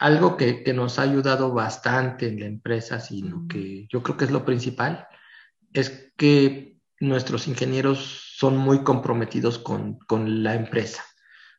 [0.00, 4.30] algo que, nos ha ayudado bastante en la empresa, sino que yo creo que es
[4.30, 5.06] lo principal,
[5.74, 9.98] es que nuestros ingenieros son muy comprometidos con,
[10.42, 11.04] la empresa.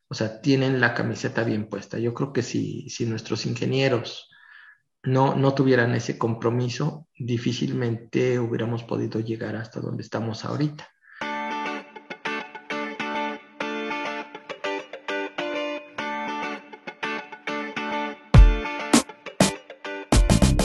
[0.08, 2.00] O sea, tienen la camiseta bien puesta.
[2.00, 4.28] Yo creo que si, si nuestros ingenieros
[5.04, 10.88] no, no tuvieran ese compromiso, difícilmente hubiéramos podido llegar hasta donde estamos ahorita.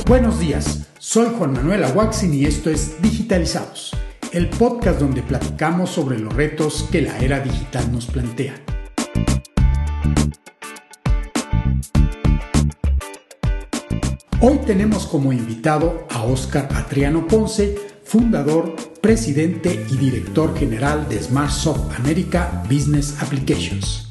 [0.07, 3.91] Buenos días, soy Juan Manuel Aguaxin y esto es Digitalizados,
[4.31, 8.55] el podcast donde platicamos sobre los retos que la era digital nos plantea.
[14.39, 21.99] Hoy tenemos como invitado a Óscar Atriano Ponce, fundador, presidente y director general de SmartSoft
[21.99, 24.06] America Business Applications.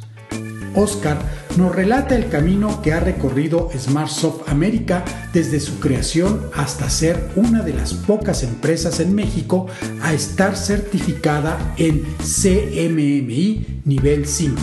[0.77, 1.19] Oscar
[1.57, 7.63] nos relata el camino que ha recorrido SmartSoft América desde su creación hasta ser una
[7.63, 9.67] de las pocas empresas en México
[10.03, 14.55] a estar certificada en CMMI nivel 5.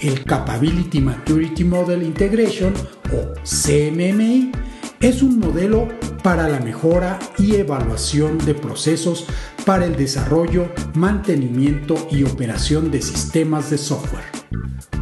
[0.00, 2.72] El Capability Maturity Model Integration
[3.12, 4.52] o CMMI
[5.00, 5.88] es un modelo
[6.22, 9.26] para la mejora y evaluación de procesos
[9.68, 14.24] para el desarrollo, mantenimiento y operación de sistemas de software.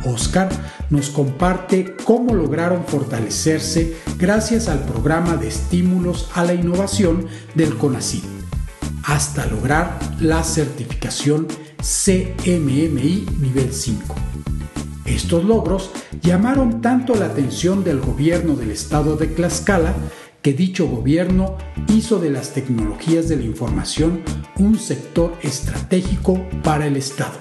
[0.05, 0.49] Oscar
[0.91, 8.25] nos comparte cómo lograron fortalecerse gracias al programa de estímulos a la innovación del CONACYT,
[9.05, 14.17] hasta lograr la certificación CMMI nivel 5.
[15.05, 19.95] Estos logros llamaron tanto la atención del gobierno del estado de Tlaxcala
[20.47, 21.57] que dicho gobierno
[21.89, 24.23] hizo de las tecnologías de la información
[24.61, 27.37] un sector estratégico para el estado.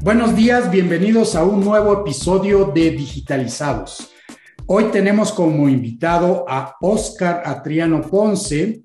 [0.00, 4.10] Buenos días, bienvenidos a un nuevo episodio de Digitalizados.
[4.66, 8.82] Hoy tenemos como invitado a Oscar Atriano Ponce,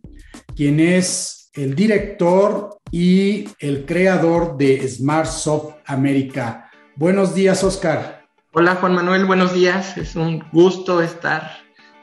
[0.55, 6.71] quien es el director y el creador de SmartSoft América.
[6.95, 8.25] Buenos días, Oscar.
[8.53, 9.97] Hola, Juan Manuel, buenos días.
[9.97, 11.51] Es un gusto estar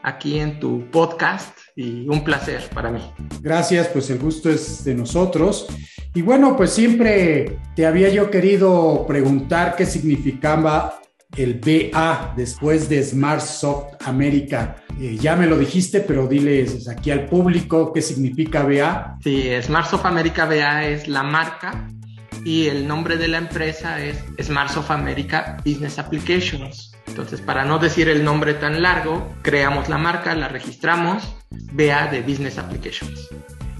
[0.02, 3.00] aquí en tu podcast y un placer para mí.
[3.40, 5.66] Gracias, pues el gusto es de nosotros.
[6.14, 11.00] Y bueno, pues siempre te había yo querido preguntar qué significaba
[11.36, 14.76] el BA después de Smart Soft América.
[15.00, 19.18] Eh, ya me lo dijiste, pero diles aquí al público qué significa BA.
[19.22, 21.88] Sí, Smart Soft América BA es la marca
[22.44, 26.92] y el nombre de la empresa es Smart Soft America Business Applications.
[27.06, 31.22] Entonces, para no decir el nombre tan largo, creamos la marca, la registramos,
[31.72, 33.28] BA de Business Applications.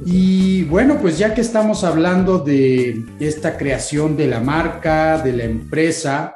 [0.05, 5.45] Y bueno, pues ya que estamos hablando de esta creación de la marca, de la
[5.45, 6.36] empresa,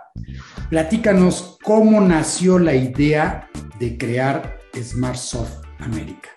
[0.68, 3.48] platícanos cómo nació la idea
[3.78, 6.30] de crear SmartSoft América.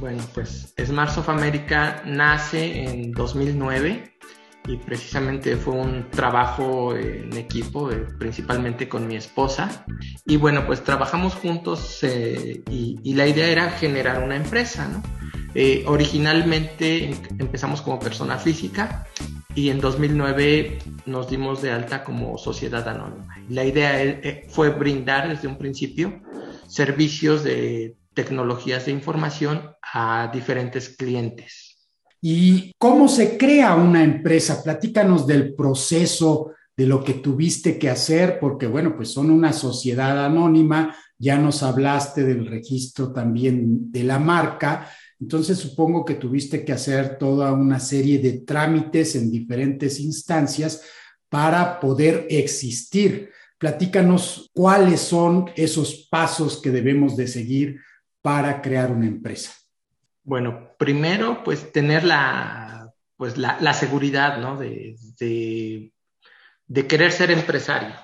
[0.00, 4.18] Bueno, pues SmartSoft América nace en 2009
[4.68, 9.86] y precisamente fue un trabajo en equipo, eh, principalmente con mi esposa.
[10.26, 15.02] Y bueno, pues trabajamos juntos eh, y, la idea era generar una empresa, ¿no?
[15.54, 19.06] Eh, originalmente em, empezamos como persona física
[19.54, 23.36] y en 2009 nos dimos de alta como sociedad anónima.
[23.48, 26.20] La idea fue brindar desde un principio
[26.66, 31.68] servicios de tecnologías de información a diferentes clientes
[32.20, 34.62] ¿Y cómo se crea una empresa?
[34.62, 40.24] Platícanos del proceso, de lo que tuviste que hacer, porque bueno, pues son una sociedad
[40.24, 46.72] anónima, ya nos hablaste del registro también de la marca, entonces supongo que tuviste que
[46.72, 50.82] hacer toda una serie de trámites en diferentes instancias
[51.28, 53.32] para poder existir.
[53.58, 57.80] Platícanos cuáles son esos pasos que debemos de seguir
[58.22, 59.52] para crear una empresa.
[60.22, 64.56] Bueno, primero, pues tener la, pues, la, seguridad, ¿no?
[64.56, 67.94] De, de, querer ser empresario.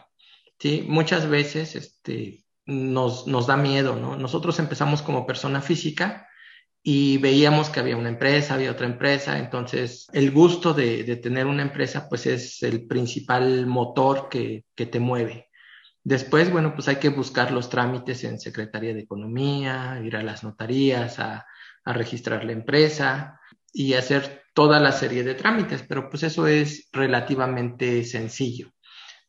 [0.58, 0.84] ¿sí?
[0.88, 4.16] Muchas veces este, nos, nos da miedo, ¿no?
[4.16, 6.26] Nosotros empezamos como persona física
[6.86, 11.46] y veíamos que había una empresa, había otra empresa, entonces el gusto de, de tener
[11.46, 15.48] una empresa pues es el principal motor que, te mueve.
[16.02, 20.44] Después, bueno, pues hay que buscar los trámites en Secretaría de Economía, ir a las
[20.44, 21.46] notarías, a,
[21.84, 23.40] a registrar la empresa
[23.72, 28.74] y hacer toda la serie de trámites, pero pues eso es relativamente sencillo.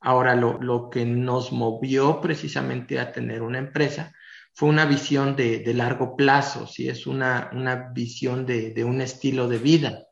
[0.02, 4.14] Ahora, lo, que nos movió precisamente a tener una empresa
[4.56, 6.88] fue una visión de, largo plazo, ¿sí?
[6.88, 10.06] es una, una visión de, un estilo de vida.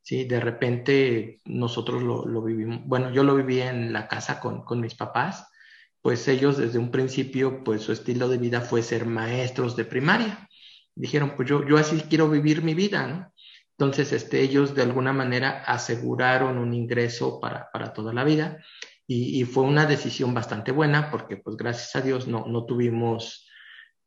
[0.00, 0.24] ¿sí?
[0.24, 4.80] De repente nosotros lo, lo vivimos, bueno, yo lo viví en la casa con, con,
[4.80, 5.48] mis papás,
[6.00, 10.48] pues ellos desde un principio, pues su estilo de vida fue ser maestros de primaria.
[10.94, 13.32] Dijeron, pues yo, yo así quiero vivir mi vida, ¿no?
[13.72, 18.58] Entonces, este, ellos de alguna manera aseguraron un ingreso para, para toda la vida
[19.06, 23.49] y, y, fue una decisión bastante buena porque, pues gracias a Dios, no, no tuvimos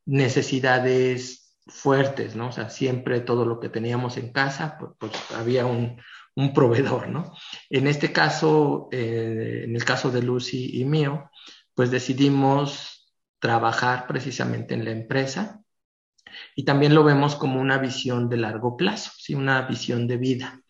[0.05, 2.49] necesidades fuertes, ¿no?
[2.49, 6.01] O sea, siempre todo lo que teníamos en casa, pues, había un,
[6.35, 7.33] un, proveedor, ¿no?
[7.69, 11.29] En este caso, eh, en el caso de Lucy y mío,
[11.73, 15.63] pues decidimos trabajar precisamente en la empresa
[16.55, 19.35] y también lo vemos como una visión de largo plazo, ¿sí?
[19.35, 20.61] una visión de vida.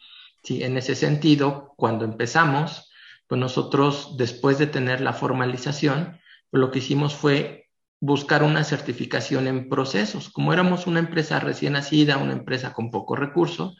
[0.43, 0.63] ¿sí?
[0.63, 2.91] En ese sentido, cuando empezamos,
[3.27, 6.19] pues nosotros, después de tener la formalización,
[6.49, 7.62] pues lo que hicimos fue
[8.03, 10.27] buscar una certificación en procesos.
[10.27, 13.77] Como éramos una empresa recién nacida, una empresa con poco recurso,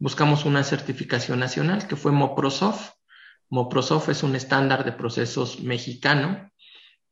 [0.00, 2.94] buscamos una certificación nacional que fue MoProsoft.
[3.48, 6.50] MoProsoft es un estándar de procesos mexicano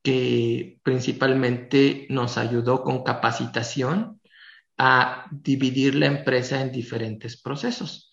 [0.03, 4.21] que principalmente nos ayudó con capacitación
[4.77, 8.11] a dividir la empresa en diferentes procesos.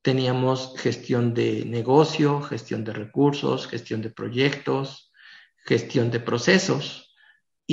[0.00, 5.12] Teníamos gestión de negocio, gestión de recursos, gestión de proyectos,
[5.66, 7.10] gestión de procesos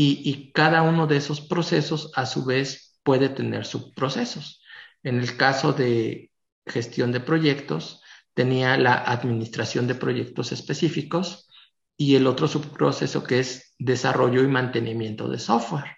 [0.02, 4.64] y, cada uno de esos procesos a su vez puede tener subprocesos.
[5.04, 6.32] En el caso de
[6.66, 8.02] gestión de proyectos,
[8.34, 11.50] tenía la administración de proyectos específicos,
[12.02, 15.98] y el otro subproceso que es desarrollo y mantenimiento de software.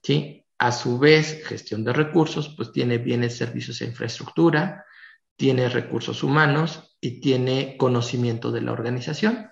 [0.00, 0.44] ¿sí?
[0.56, 4.84] A su vez, gestión de recursos, pues tiene bienes, servicios e infraestructura,
[5.34, 9.50] tiene recursos humanos y tiene conocimiento de la organización.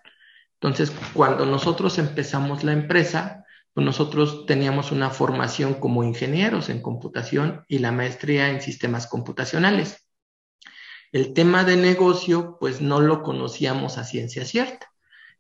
[0.61, 3.44] Entonces, cuando nosotros empezamos la empresa,
[3.75, 10.09] pues nosotros teníamos una formación como ingenieros en computación y la maestría en sistemas computacionales.
[11.11, 14.91] El tema de negocio, pues no lo conocíamos a ciencia cierta.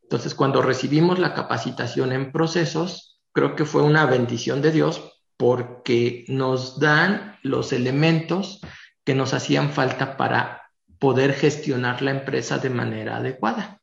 [0.02, 6.24] Entonces, cuando recibimos la capacitación en procesos, creo que fue una bendición de Dios porque
[6.28, 8.60] nos dan los elementos
[9.04, 10.62] que nos hacían falta para
[10.98, 13.80] poder gestionar la empresa de manera adecuada.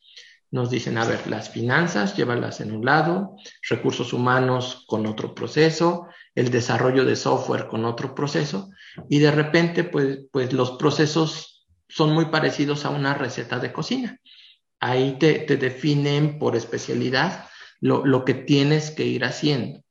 [0.51, 3.37] Nos dicen, a ver, las finanzas, llévalas en un lado,
[3.69, 8.69] recursos humanos con otro proceso, el desarrollo de software con otro proceso,
[9.09, 14.19] y de repente, pues, pues los procesos son muy parecidos a una receta de cocina
[14.81, 17.45] ahí te, te definen por especialidad
[17.79, 19.83] lo, lo, que tienes que ir haciendo.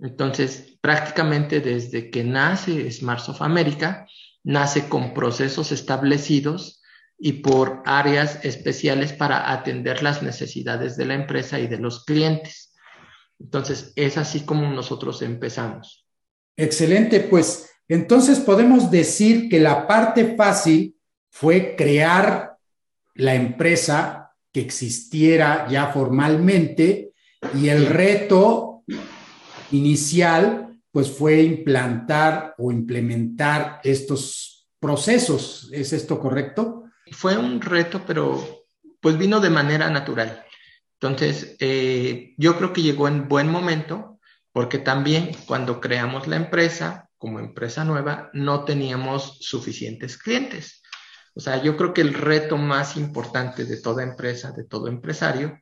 [0.00, 4.06] Entonces, prácticamente desde que nace Smart of America,
[4.42, 6.77] nace con procesos establecidos
[7.18, 12.74] y por áreas especiales para atender las necesidades de la empresa y de los clientes.
[13.40, 16.06] Entonces, es así como nosotros empezamos.
[16.56, 20.96] Excelente, pues entonces podemos decir que la parte fácil
[21.30, 22.56] fue crear
[23.14, 27.12] la empresa que existiera ya formalmente
[27.54, 28.84] y el reto
[29.70, 35.68] inicial pues fue implantar o implementar estos procesos.
[35.72, 36.87] ¿Es esto correcto?
[37.12, 38.64] Fue un reto, pero
[39.00, 40.44] pues vino de manera natural.
[41.00, 44.18] Entonces, eh, yo creo que llegó en buen momento
[44.52, 50.82] porque también cuando creamos la empresa, como empresa nueva, no teníamos suficientes clientes.
[51.34, 55.60] O sea, yo creo que el reto más importante de toda empresa, de todo empresario,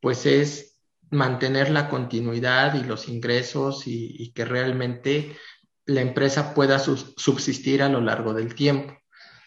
[0.00, 0.78] pues es
[1.10, 5.36] mantener la continuidad y los ingresos y, que realmente
[5.84, 8.96] la empresa pueda subsistir a lo largo del tiempo.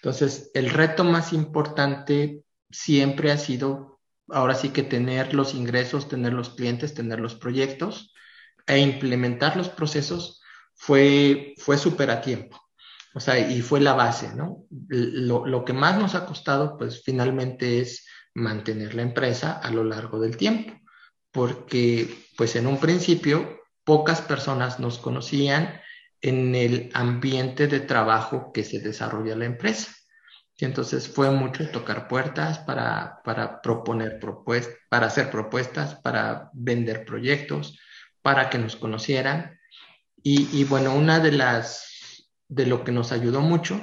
[0.01, 6.33] Entonces, el reto más importante siempre ha sido, ahora sí que tener los ingresos, tener
[6.33, 8.13] los clientes, tener los proyectos
[8.65, 10.41] e implementar los procesos
[10.73, 12.61] fue, fue súper a tiempo.
[13.13, 14.63] O sea, y fue la base, ¿no?
[14.87, 19.83] Lo, lo, que más nos ha costado, pues finalmente es mantener la empresa a lo
[19.83, 20.73] largo del tiempo,
[21.31, 25.81] porque pues en un principio pocas personas nos conocían
[26.21, 29.91] en el ambiente de trabajo que se desarrolla la empresa.
[30.57, 37.05] Y entonces fue mucho tocar puertas para, para proponer propuestas, para hacer propuestas, para vender
[37.05, 37.79] proyectos,
[38.21, 39.57] para que nos conocieran.
[40.21, 43.81] Y, y bueno, una de las de lo que nos ayudó mucho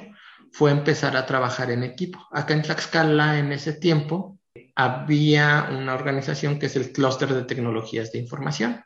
[0.52, 2.26] fue empezar a trabajar en equipo.
[2.32, 4.38] Acá en Tlaxcala, en ese tiempo,
[4.74, 8.84] había una organización que es el Clúster de Tecnologías de Información,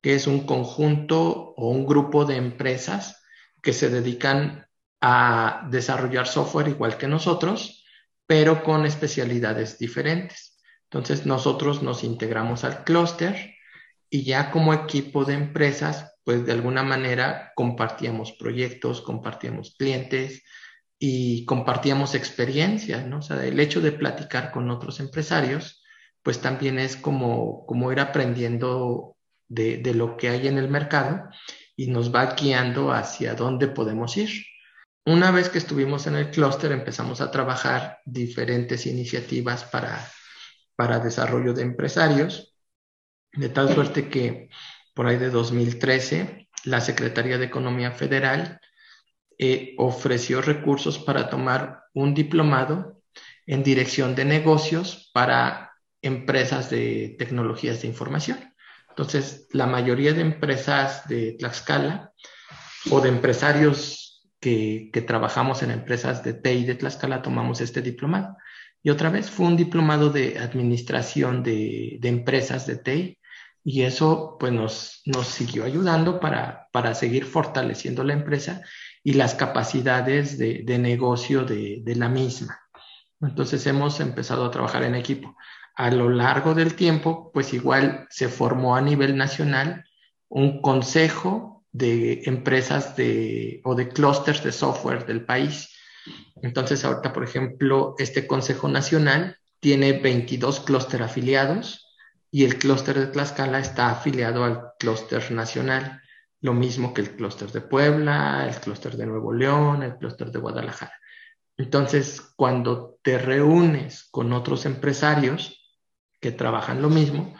[0.00, 3.22] que es un conjunto o un grupo de empresas
[3.62, 4.66] que se dedican
[5.00, 7.84] a desarrollar software igual que nosotros,
[8.26, 10.58] pero con especialidades diferentes.
[10.84, 13.54] Entonces nosotros nos integramos al clúster
[14.08, 20.42] y ya como equipo de empresas pues de alguna manera compartíamos proyectos, compartíamos clientes,
[20.98, 23.18] y compartíamos experiencias, ¿no?
[23.18, 25.82] O sea, el hecho de platicar con otros empresarios,
[26.22, 29.15] pues también es como, como ir aprendiendo
[29.48, 31.28] de, de lo que hay en el mercado
[31.76, 34.30] y nos va guiando hacia dónde podemos ir.
[35.04, 40.04] Una vez que estuvimos en el clúster, empezamos a trabajar diferentes iniciativas para,
[40.74, 42.56] para desarrollo de empresarios,
[43.32, 44.48] de tal suerte que
[44.94, 48.60] por ahí de 2013, la Secretaría de Economía Federal
[49.38, 53.02] eh, ofreció recursos para tomar un diplomado
[53.46, 55.72] en dirección de negocios para
[56.02, 58.55] empresas de tecnologías de información.
[58.96, 62.12] Entonces, la mayoría de empresas de Tlaxcala
[62.90, 68.38] o de empresarios que, trabajamos en empresas de TI de Tlaxcala tomamos este diplomado.
[68.82, 73.18] Y otra vez fue un diplomado de administración de, empresas de TI
[73.62, 78.62] y eso pues nos, nos siguió ayudando para, para seguir fortaleciendo la empresa
[79.04, 82.60] y las capacidades de, de negocio de, de, la misma.
[83.20, 85.36] Entonces hemos empezado a trabajar en equipo
[85.76, 89.84] a lo largo del tiempo, pues igual se formó a nivel nacional
[90.28, 95.70] un consejo de empresas de, o de clústeres de software del país.
[96.42, 101.94] Entonces, ahorita, por ejemplo, este Consejo Nacional tiene 22 clústeres afiliados
[102.30, 106.00] y el clúster de Tlaxcala está afiliado al clúster nacional,
[106.40, 110.38] lo mismo que el clúster de Puebla, el clúster de Nuevo León, el clúster de
[110.38, 110.92] Guadalajara.
[111.58, 115.65] Entonces, cuando te reúnes con otros empresarios,
[116.26, 117.36] que trabajan lo mismo,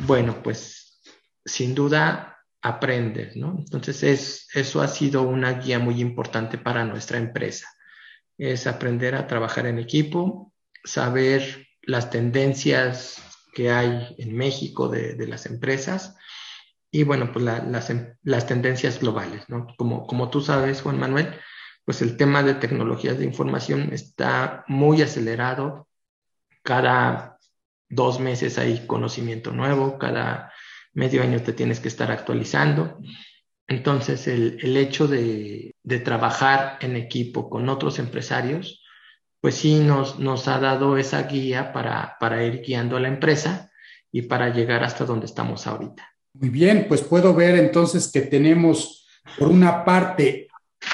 [0.00, 1.00] bueno, pues
[1.42, 3.54] sin duda aprendes, ¿no?
[3.58, 7.66] Entonces es, eso ha sido una guía muy importante para nuestra empresa.
[8.36, 10.52] Es aprender a trabajar en equipo,
[10.84, 13.22] saber las tendencias
[13.54, 16.14] que hay en México de, las empresas
[16.90, 17.90] y bueno, pues las,
[18.22, 19.66] las, tendencias globales, ¿no?
[19.78, 21.34] Como, como tú sabes, Juan Manuel,
[21.86, 25.88] pues el tema de tecnologías de información está muy acelerado.
[26.62, 27.35] Cada
[27.88, 30.52] dos meses hay conocimiento nuevo, cada
[30.92, 32.98] medio año te tienes que estar actualizando.
[33.68, 38.82] Entonces, el, el hecho de, de, trabajar en equipo con otros empresarios,
[39.40, 43.70] pues sí nos, nos ha dado esa guía para, para ir guiando a la empresa
[44.12, 46.08] y para llegar hasta donde estamos ahorita.
[46.32, 49.06] Muy bien, pues puedo ver entonces que tenemos,
[49.38, 50.48] por una parte,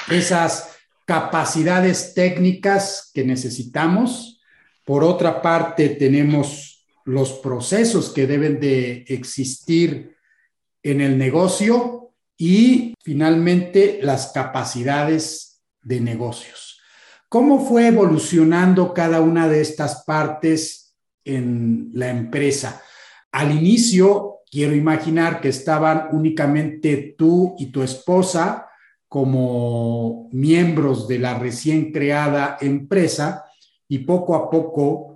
[0.09, 4.41] esas capacidades técnicas que necesitamos,
[4.85, 6.72] por otra parte, tenemos
[7.05, 10.15] los procesos que deben de existir
[10.81, 16.79] en el negocio y finalmente las capacidades de negocios.
[17.29, 20.95] ¿Cómo fue evolucionando cada una de estas partes
[21.25, 22.81] en la empresa?
[23.31, 28.67] Al inicio, quiero imaginar que estaban únicamente tú y tu esposa
[29.07, 33.45] como miembros de la recién creada empresa
[33.87, 35.12] y poco a poco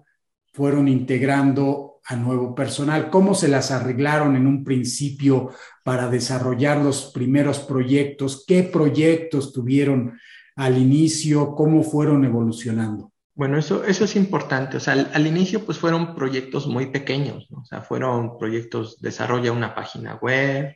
[0.57, 3.11] fueron integrando a nuevo personal?
[3.11, 5.51] ¿Cómo se las arreglaron en un principio
[5.83, 8.43] para desarrollar los primeros proyectos?
[8.47, 10.19] ¿Qué proyectos tuvieron
[10.55, 11.53] al inicio?
[11.53, 13.11] ¿Cómo fueron evolucionando?
[13.35, 14.77] Bueno, eso, eso es importante.
[14.77, 17.59] O sea, al, inicio pues fueron proyectos muy pequeños, ¿no?
[17.59, 20.75] O sea, fueron proyectos, desarrolla una página web,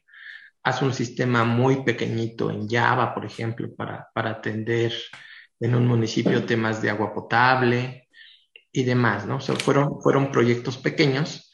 [0.61, 4.93] haz un sistema muy pequeñito en Java, por ejemplo, para, para atender
[5.59, 8.00] en un municipio temas de agua potable,
[8.71, 9.37] y demás, ¿no?
[9.37, 11.51] O sea, fueron, fueron proyectos pequeños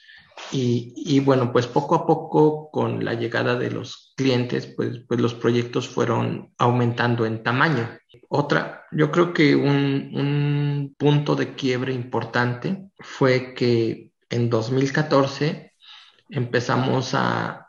[0.51, 5.19] y, y, bueno, pues poco a poco con la llegada de los clientes, pues, pues
[5.19, 7.89] los proyectos fueron aumentando en tamaño.
[8.29, 15.73] Otra, yo creo que un, un punto de quiebre importante fue que en 2014
[16.29, 17.67] empezamos a,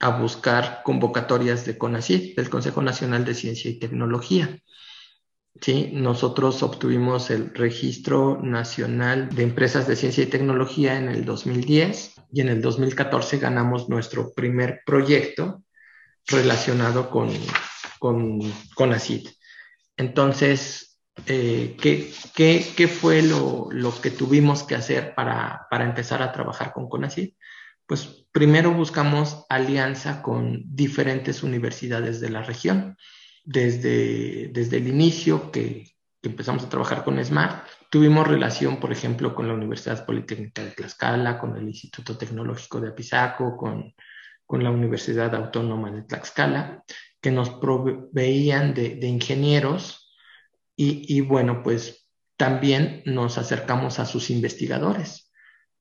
[0.00, 4.60] a buscar convocatorias de CONACYT, del Consejo Nacional de Ciencia y Tecnología.
[5.60, 12.14] Sí, nosotros obtuvimos el Registro Nacional de Empresas de Ciencia y Tecnología en el 2010
[12.32, 15.62] y en el 2014 ganamos nuestro primer proyecto
[16.26, 17.30] relacionado con,
[18.00, 19.28] con, ACID.
[19.96, 26.20] Entonces, eh, ¿qué, qué, qué, fue lo, lo, que tuvimos que hacer para, para empezar
[26.20, 27.34] a trabajar con CONACID?
[27.86, 32.96] Pues primero buscamos alianza con diferentes universidades de la región
[33.44, 37.66] desde, desde el inicio que, empezamos a trabajar con SMART.
[37.90, 42.88] Tuvimos relación, por ejemplo, con la Universidad Politécnica de Tlaxcala, con el Instituto Tecnológico de
[42.88, 43.94] Apizaco, con,
[44.46, 46.82] con la Universidad Autónoma de Tlaxcala,
[47.20, 50.14] que nos proveían de, de ingenieros
[50.74, 52.08] y, y, bueno, pues
[52.38, 55.30] también nos acercamos a sus investigadores.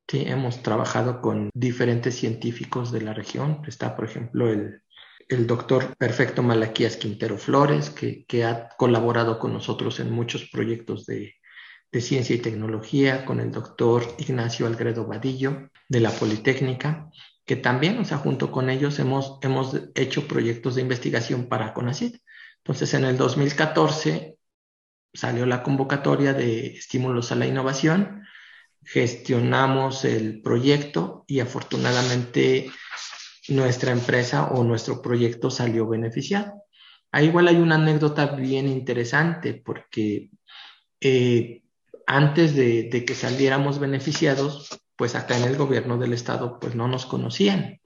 [0.08, 3.62] Sí, hemos trabajado con diferentes científicos de la región.
[3.65, 4.82] Está, por ejemplo, el,
[5.33, 11.05] el doctor Perfecto Malaquías Quintero Flores, que, que, ha colaborado con nosotros en muchos proyectos
[11.05, 11.35] de,
[11.91, 17.09] de, ciencia y tecnología, con el doctor Ignacio Algredo Vadillo de la Politécnica,
[17.45, 22.21] que también, o sea, junto con ellos hemos, hemos hecho proyectos de investigación para CONACYT.
[22.57, 24.37] Entonces, en el 2014
[25.13, 28.23] salió la convocatoria de estímulos a la innovación,
[28.85, 32.71] gestionamos el proyecto y afortunadamente
[33.50, 36.63] nuestra empresa o nuestro proyecto salió beneficiado.
[37.12, 40.31] Ahí igual hay una anécdota bien interesante porque
[41.00, 41.63] eh,
[42.07, 47.05] antes de, que saliéramos beneficiados, pues acá en el gobierno del estado pues no nos
[47.05, 47.79] conocían.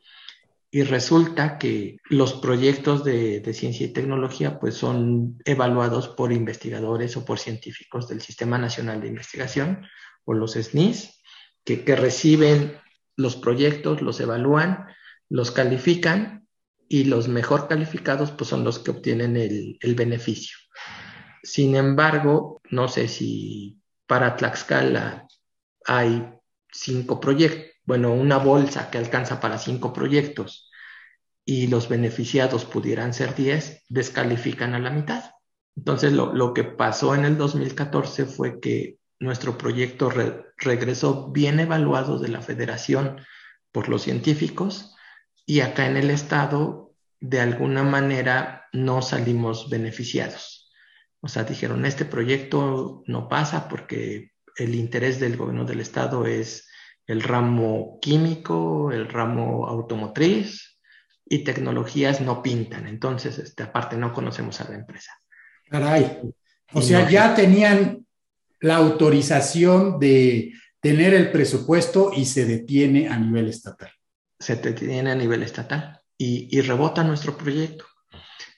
[0.69, 7.25] Y resulta que los proyectos de, ciencia y tecnología pues son evaluados por investigadores o
[7.25, 9.85] por científicos del Sistema Nacional de Investigación
[10.25, 11.21] o los SNIS,
[11.63, 12.77] que reciben
[13.15, 14.85] los proyectos, los evalúan,
[15.29, 16.47] los califican
[16.89, 20.57] y los mejor calificados pues son los que obtienen el, el beneficio.
[21.43, 25.27] Sin embargo, no sé si para Tlaxcala
[25.85, 26.29] hay
[26.71, 30.69] cinco proyectos, bueno, una bolsa que alcanza para cinco proyectos
[31.45, 35.31] y los beneficiados pudieran ser 10, descalifican a la mitad.
[35.77, 41.61] Entonces, lo, lo, que pasó en el 2014 fue que nuestro proyecto re, regresó bien
[41.61, 43.21] evaluado de la federación
[43.71, 44.96] por los científicos
[45.49, 50.69] y acá en el estado, de alguna manera, no salimos beneficiados.
[51.21, 56.67] O sea, dijeron, este proyecto no pasa porque el interés del gobierno del estado es
[57.07, 60.77] el ramo químico, el ramo automotriz
[61.25, 62.85] y tecnologías no pintan.
[62.85, 65.13] Entonces, este, aparte, no conocemos a la empresa.
[65.69, 66.19] Caray.
[66.73, 68.05] O y sea, no, ya tenían
[68.59, 70.51] la autorización de
[70.81, 73.91] tener el presupuesto y se detiene a nivel estatal.
[74.39, 77.85] Se detiene a nivel estatal y, y rebota nuestro proyecto.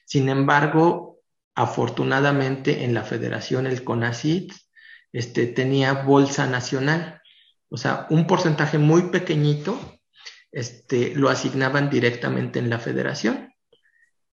[0.04, 1.20] Sin embargo,
[1.54, 4.52] afortunadamente en la federación, el CONACIT,
[5.12, 7.20] este, tenía bolsa nacional,
[7.68, 9.78] o sea, un porcentaje muy pequeñito
[10.52, 13.54] este, lo asignaban directamente en la federación.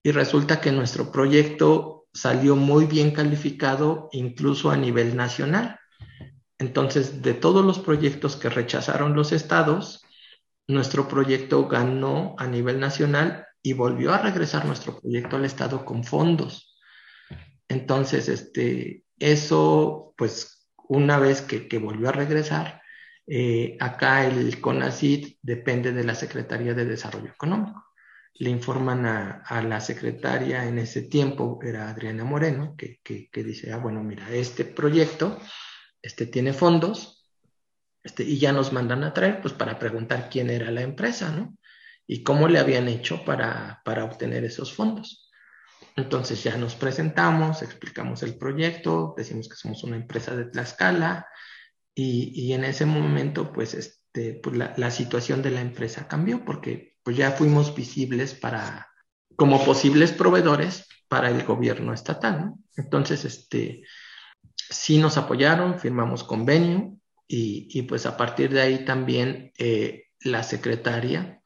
[0.03, 5.79] Y resulta que nuestro proyecto salió muy bien calificado incluso a nivel nacional.
[6.57, 10.03] Entonces, de todos los proyectos que rechazaron los estados,
[10.67, 16.03] nuestro proyecto ganó a nivel nacional y volvió a regresar nuestro proyecto al estado con
[16.03, 16.77] fondos.
[17.67, 22.82] Entonces, este, eso, pues una vez que, que volvió a regresar,
[23.25, 27.86] eh, acá el CONACID depende de la Secretaría de Desarrollo Económico.
[28.36, 33.43] Le informan a, a, la secretaria en ese tiempo, era Adriana Moreno, que, que, que,
[33.43, 35.39] dice, ah, bueno, mira, este proyecto
[36.01, 37.16] este, tiene fondos
[38.08, 41.58] este, y ya nos mandan a traer pues para preguntar quién era la empresa, ¿no?
[42.08, 45.30] Y cómo le habían hecho para, para obtener esos fondos.
[45.98, 51.28] Entonces ya nos presentamos, explicamos el proyecto, decimos que somos una empresa de Tlaxcala
[51.93, 56.46] y, y en ese momento pues, este, pues la, la, situación de la empresa cambió
[56.46, 58.88] porque pues ya fuimos visibles para,
[59.36, 62.54] como posibles proveedores para el gobierno estatal.
[62.78, 63.84] Entonces, este,
[64.56, 66.96] sí nos apoyaron, firmamos convenio
[67.27, 71.41] y, pues a partir de ahí también eh, la secretaria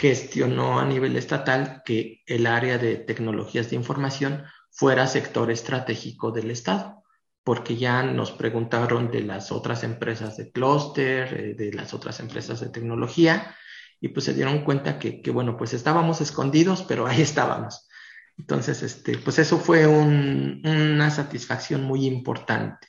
[0.00, 6.50] gestionó a nivel estatal que el área de tecnologías de información fuera sector estratégico del
[6.50, 7.02] Estado,
[7.42, 12.60] porque ya nos preguntaron de las otras empresas de clúster, eh, de las otras empresas
[12.60, 13.56] de tecnología,
[14.00, 17.88] y pues se dieron cuenta que, que, bueno, pues estábamos escondidos, pero ahí estábamos.
[18.36, 22.88] Entonces, este, pues eso fue un, una satisfacción muy importante.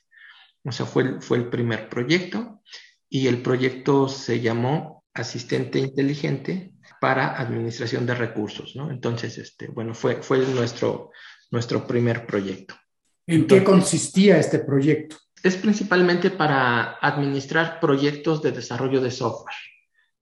[0.65, 2.61] O sea, fue, fue el primer proyecto
[3.07, 8.89] y el proyecto se llamó Asistente Inteligente para administración de recursos, ¿no?
[8.89, 11.11] Entonces, este, bueno, fue, fue nuestro,
[11.51, 12.75] nuestro primer proyecto.
[13.27, 15.17] ¿En Entonces, qué consistía este proyecto?
[15.43, 19.55] Es principalmente para administrar proyectos de desarrollo de software,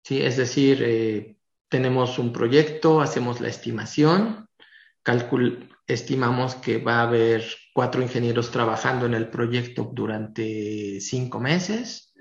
[0.04, 0.21] ¿sí?
[0.21, 1.36] Es decir, eh,
[1.67, 4.47] tenemos un proyecto, hacemos la estimación,
[5.04, 12.13] calcul estimamos que va a haber cuatro ingenieros trabajando en el proyecto durante cinco meses.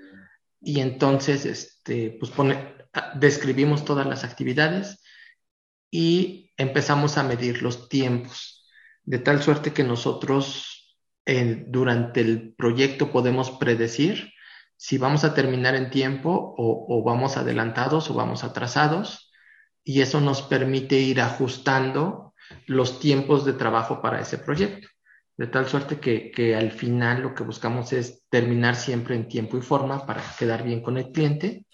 [0.61, 2.75] Y entonces, este, pues pone,
[3.15, 5.01] describimos todas las actividades
[5.91, 8.67] y empezamos a medir los tiempos,
[9.03, 14.33] de tal suerte que nosotros eh, durante el proyecto podemos predecir
[14.81, 19.29] si vamos a terminar en tiempo o, vamos adelantados o vamos atrasados.
[19.83, 22.28] Y eso nos permite ir ajustando
[22.67, 24.87] los tiempos de trabajo para ese proyecto.
[25.37, 29.57] De tal suerte que, que al final lo que buscamos es terminar siempre en tiempo
[29.57, 31.65] y forma para quedar bien con el cliente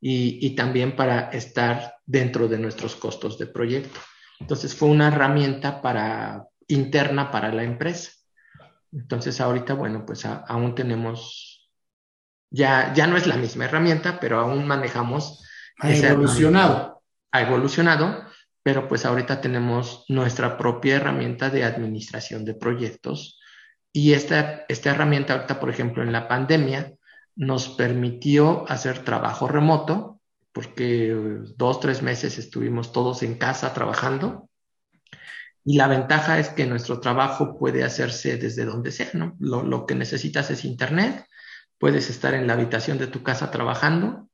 [0.00, 3.98] y, y, también para estar dentro de nuestros costos de proyecto.
[4.38, 8.12] Entonces fue una herramienta para, interna para la empresa.
[8.92, 11.70] Entonces ahorita, bueno, pues aún tenemos,
[12.50, 15.44] ya, ya no es la misma herramienta, pero aún manejamos.
[15.78, 17.02] Ha evolucionado.
[17.32, 18.24] Ha evolucionado,
[18.66, 23.38] pero pues ahorita tenemos nuestra propia herramienta de administración de proyectos.
[23.92, 26.92] Y esta, esta herramienta ahorita, por ejemplo, en la pandemia,
[27.36, 31.16] nos permitió hacer trabajo remoto, porque
[31.56, 34.50] dos, tres meses estuvimos todos en casa trabajando.
[35.64, 39.36] Y la ventaja es que nuestro trabajo puede hacerse desde donde sea, ¿no?
[39.38, 41.24] Lo, lo, que necesitas es internet,
[41.78, 44.28] puedes estar en la habitación de tu casa trabajando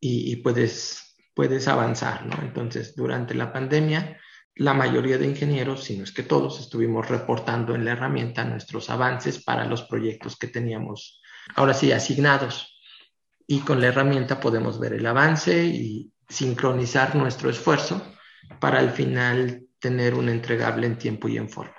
[0.00, 1.03] y, puedes,
[1.34, 2.40] puedes avanzar, ¿no?
[2.42, 4.18] Entonces, durante la pandemia,
[4.56, 8.88] la mayoría de ingenieros, si no es que todos, estuvimos reportando en la herramienta nuestros
[8.88, 11.20] avances para los proyectos que teníamos
[11.56, 12.78] ahora sí, asignados.
[13.46, 18.14] Y con la herramienta podemos ver el avance y sincronizar nuestro esfuerzo
[18.60, 21.76] para al final tener un entregable en tiempo y en forma.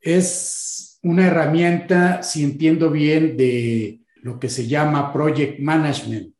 [0.00, 6.34] Es una herramienta, si entiendo bien, de lo que se llama project management,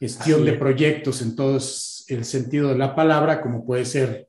[0.00, 1.58] gestión de proyectos en todo
[2.08, 4.28] el sentido de la palabra, como puede ser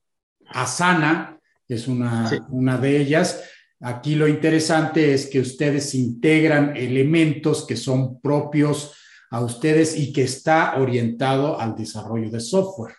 [0.50, 3.42] Asana, que es una, una de ellas,
[3.84, 8.94] Aquí lo interesante es que ustedes integran elementos que son propios
[9.32, 12.94] a ustedes y que está orientado al desarrollo de software.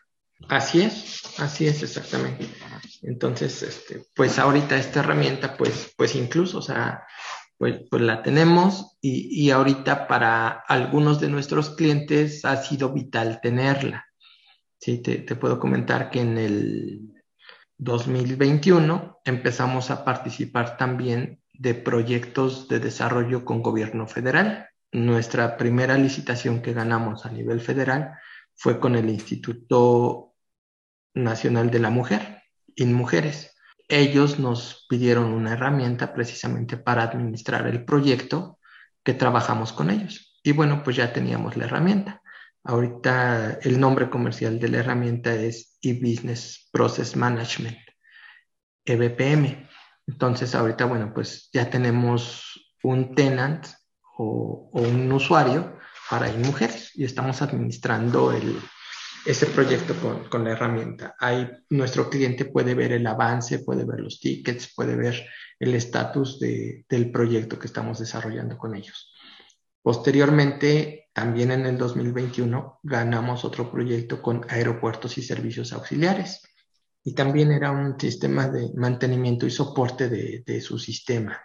[0.49, 2.49] Así es, así es exactamente.
[3.03, 7.05] Entonces, este, pues ahorita esta herramienta, pues, pues incluso, o sea,
[7.62, 13.38] pues, pues la tenemos y, y, ahorita para algunos de nuestros clientes ha sido vital
[13.40, 14.05] tenerla.
[14.81, 17.22] Sí, te, te puedo comentar que en el
[17.79, 24.66] 2021 empezamos a participar también de proyectos de desarrollo con gobierno federal.
[24.90, 28.14] Nuestra primera licitación que ganamos a nivel federal
[28.57, 30.35] fue con el Instituto
[31.14, 32.42] Nacional de la Mujer,
[32.75, 33.52] InMujeres.
[33.88, 38.59] Ellos nos pidieron una herramienta precisamente para administrar el proyecto
[39.05, 40.40] que trabajamos con ellos.
[40.42, 42.23] Y bueno, pues ya teníamos la herramienta.
[42.64, 47.79] Ahorita el nombre comercial de la herramienta es e-Business Process Management,
[48.85, 49.68] EBPM.
[50.07, 53.66] Entonces ahorita, bueno, pues ya tenemos un tenant
[54.16, 58.61] o, un usuario para mujeres y estamos administrando el,
[59.25, 61.15] ese proyecto con, con, la herramienta.
[61.19, 65.27] Ahí nuestro cliente puede ver el avance, puede ver los tickets, puede ver
[65.59, 69.13] el estatus de, del proyecto que estamos desarrollando con ellos.
[69.81, 76.43] Posteriormente, también en el 2021, ganamos otro proyecto con aeropuertos y servicios auxiliares.
[77.05, 81.41] Y también era un sistema de mantenimiento y soporte de, de su sistema.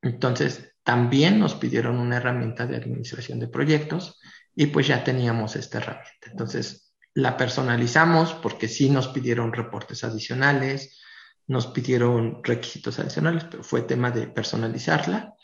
[0.00, 4.18] Entonces, también nos pidieron una herramienta de administración de proyectos
[4.54, 6.30] y pues ya teníamos esta herramienta.
[6.30, 6.81] Entonces,
[7.14, 11.00] la personalizamos porque sí nos pidieron reportes adicionales,
[11.46, 15.34] nos pidieron requisitos adicionales, pero fue tema de personalizarla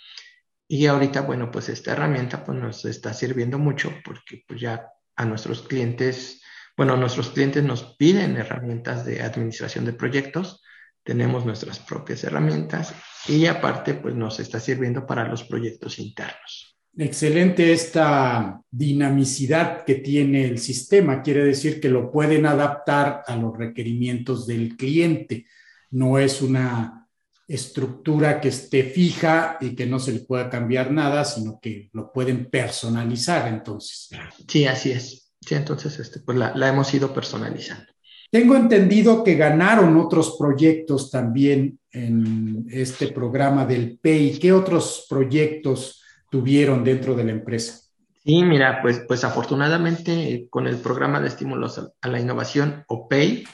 [0.71, 5.25] y ahorita, bueno, pues esta herramienta pues nos está sirviendo mucho porque pues ya a
[5.25, 6.43] nuestros clientes,
[6.77, 10.63] bueno, nuestros clientes nos piden herramientas de administración de proyectos,
[11.03, 12.95] tenemos nuestras propias herramientas
[13.27, 16.78] y aparte pues nos está sirviendo para los proyectos internos.
[16.97, 23.57] Excelente esta dinamicidad que tiene el sistema, quiere decir que lo pueden adaptar a los
[23.57, 25.47] requerimientos del cliente,
[25.91, 27.07] no es una
[27.47, 32.13] estructura que esté fija y que no se le pueda cambiar nada, sino que lo
[32.13, 34.11] pueden personalizar entonces.
[34.47, 35.33] Sí, así es.
[35.41, 37.87] Sí, entonces este, pues la, la hemos ido personalizando.
[38.31, 44.39] Tengo entendido que ganaron otros proyectos también en este programa del PEI.
[44.39, 47.81] ¿Qué otros proyectos tuvieron dentro de la empresa?
[48.25, 53.45] Sí, mira, pues, pues afortunadamente con el programa de estímulos a la innovación, o PEI,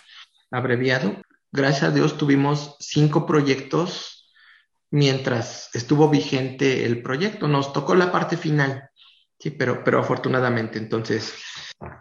[0.50, 1.16] abreviado,
[1.52, 4.32] gracias a Dios tuvimos cinco proyectos
[4.90, 7.48] mientras estuvo vigente el proyecto.
[7.48, 8.90] Nos tocó la parte final,
[9.38, 10.78] sí, pero, pero afortunadamente.
[10.78, 11.34] Entonces,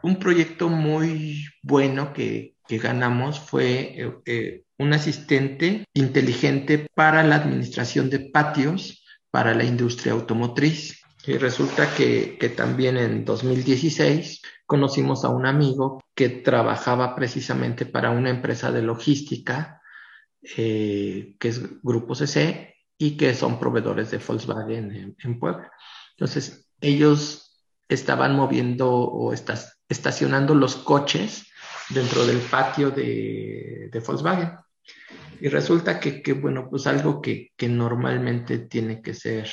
[0.01, 7.35] un proyecto muy bueno que, que ganamos fue eh, eh, un asistente inteligente para la
[7.35, 9.02] administración de patios
[9.33, 11.01] para la industria automotriz.
[11.25, 18.11] Y resulta que, que también en 2016 conocimos a un amigo que trabajaba precisamente para
[18.11, 19.81] una empresa de logística,
[20.55, 25.71] eh, que es Grupo CC, y que son proveedores de Volkswagen en, Puebla.
[26.11, 31.47] Entonces, ellos estaban moviendo o estacionando los coches
[31.89, 34.51] dentro del patio de, Volkswagen.
[35.39, 39.49] Y resulta que, bueno, pues algo que, que normalmente tiene que ser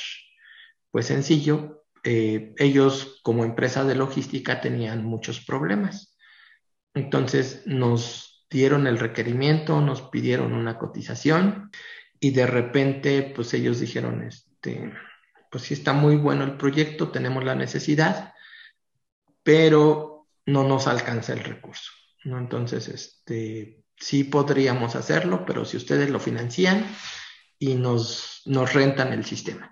[0.91, 6.17] pues sencillo, eh, ellos como empresa de logística tenían muchos problemas.
[6.93, 11.71] Entonces nos dieron el requerimiento, nos pidieron una cotización
[12.19, 14.91] y de repente pues ellos dijeron, este,
[15.49, 18.33] pues sí está muy bueno el proyecto, tenemos la necesidad,
[19.43, 21.91] pero no nos alcanza el recurso.
[22.25, 22.37] ¿no?
[22.37, 26.85] Entonces, este, sí podríamos hacerlo, pero si ustedes lo financian
[27.59, 29.71] y nos, nos rentan el sistema.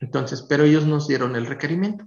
[0.00, 2.06] Entonces, pero ellos nos dieron el requerimiento.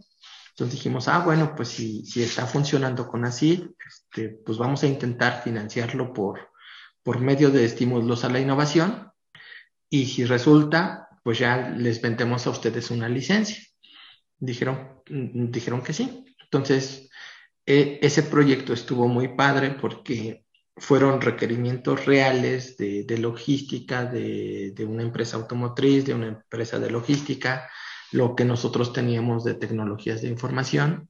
[0.50, 4.88] Entonces dijimos, ah, bueno, pues si, si está funcionando con así, este, pues vamos a
[4.88, 6.50] intentar financiarlo por,
[7.04, 9.12] por medio de estímulos a la innovación.
[9.90, 13.58] Y si resulta, pues ya les vendemos a ustedes una licencia.
[14.38, 16.26] Dijeron, dijeron que sí.
[16.42, 17.10] Entonces,
[17.66, 20.45] e, ese proyecto estuvo muy padre porque
[20.78, 26.92] fueron requerimientos reales de, de logística de, de, una empresa automotriz, de una empresa de
[26.92, 27.70] logística,
[28.12, 31.10] lo que nosotros teníamos de tecnologías de información.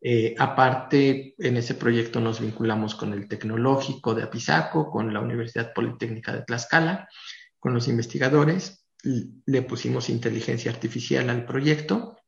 [0.00, 5.72] Eh, aparte, en ese proyecto nos vinculamos con el tecnológico de Apizaco, con la Universidad
[5.72, 7.08] Politécnica de Tlaxcala,
[7.58, 8.84] con los investigadores.
[9.02, 12.18] Le pusimos inteligencia artificial al proyecto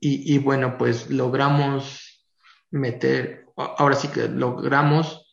[0.00, 2.24] y, y bueno, pues logramos
[2.70, 5.23] meter, ahora sí que logramos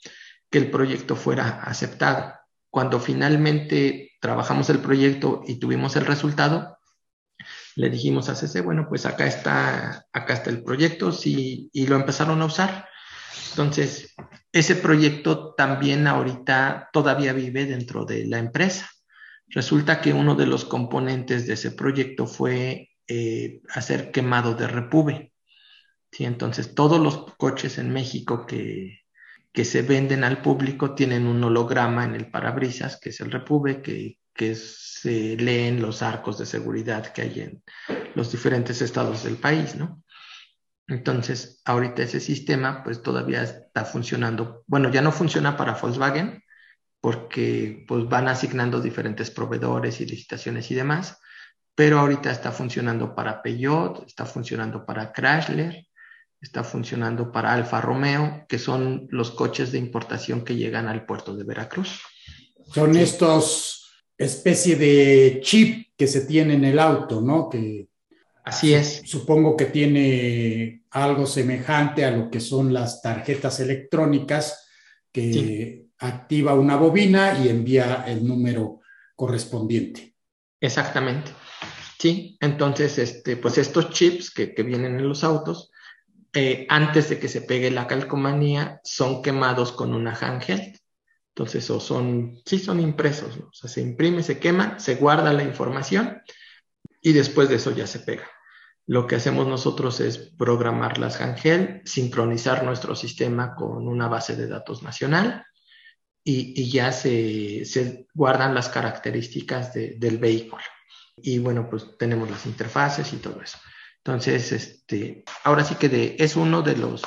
[0.51, 2.33] que el proyecto fuera aceptado.
[2.69, 6.77] Cuando finalmente trabajamos el proyecto y tuvimos el resultado,
[7.75, 11.95] le dijimos a CC, bueno, pues acá está, acá está el proyecto, sí, y lo
[11.95, 12.87] empezaron a usar.
[13.51, 14.13] Entonces,
[14.51, 18.89] ese proyecto también ahorita todavía vive dentro de la empresa.
[19.47, 25.33] Resulta que uno de los componentes de ese proyecto fue eh, hacer quemado de repube.
[26.11, 26.25] ¿sí?
[26.25, 29.00] Entonces, todos los coches en México que,
[29.53, 33.81] que se venden al público tienen un holograma en el parabrisas, que es el repube,
[33.81, 37.63] que, que se leen los arcos de seguridad que hay en
[38.15, 40.03] los diferentes estados del país, ¿no?
[40.87, 44.63] Entonces, ahorita ese sistema pues todavía está funcionando.
[44.67, 46.43] Bueno, ya no funciona para Volkswagen
[46.99, 51.17] porque pues van asignando diferentes proveedores y licitaciones y demás,
[51.75, 55.87] pero ahorita está funcionando para Peugeot, está funcionando para Chrysler,
[56.41, 61.35] está funcionando para Alfa Romeo, que son los coches de importación que llegan al puerto
[61.35, 62.01] de Veracruz.
[62.73, 63.77] Son estos
[64.17, 67.49] especie de chip que se tiene en el auto, ¿no?
[67.49, 67.91] Que
[68.43, 69.03] Así es.
[69.05, 74.67] Supongo que tiene algo semejante a lo que son las tarjetas electrónicas
[75.11, 78.79] que activa una bobina y envía el número
[79.15, 80.15] correspondiente.
[80.59, 81.31] Exactamente.
[81.99, 85.70] Sí, entonces, este, pues estos chips que, que vienen en los autos,
[86.33, 90.77] eh, antes de que se pegue la calcomanía, son quemados con una handheld.
[91.35, 95.43] Entonces, o son, sí son impresos, o sea, se imprime, se quema, se guarda la
[95.43, 96.21] información
[97.01, 98.29] y después de eso ya se pega.
[98.85, 104.47] Lo que hacemos nosotros es programar las Angel, sincronizar nuestro sistema con una base de
[104.47, 105.45] datos nacional
[106.23, 110.63] y, y ya se, se, guardan las características de, del vehículo.
[111.15, 113.57] Y bueno, pues tenemos las interfaces y todo eso.
[114.03, 117.03] Entonces, este, ahora sí que de, es uno de los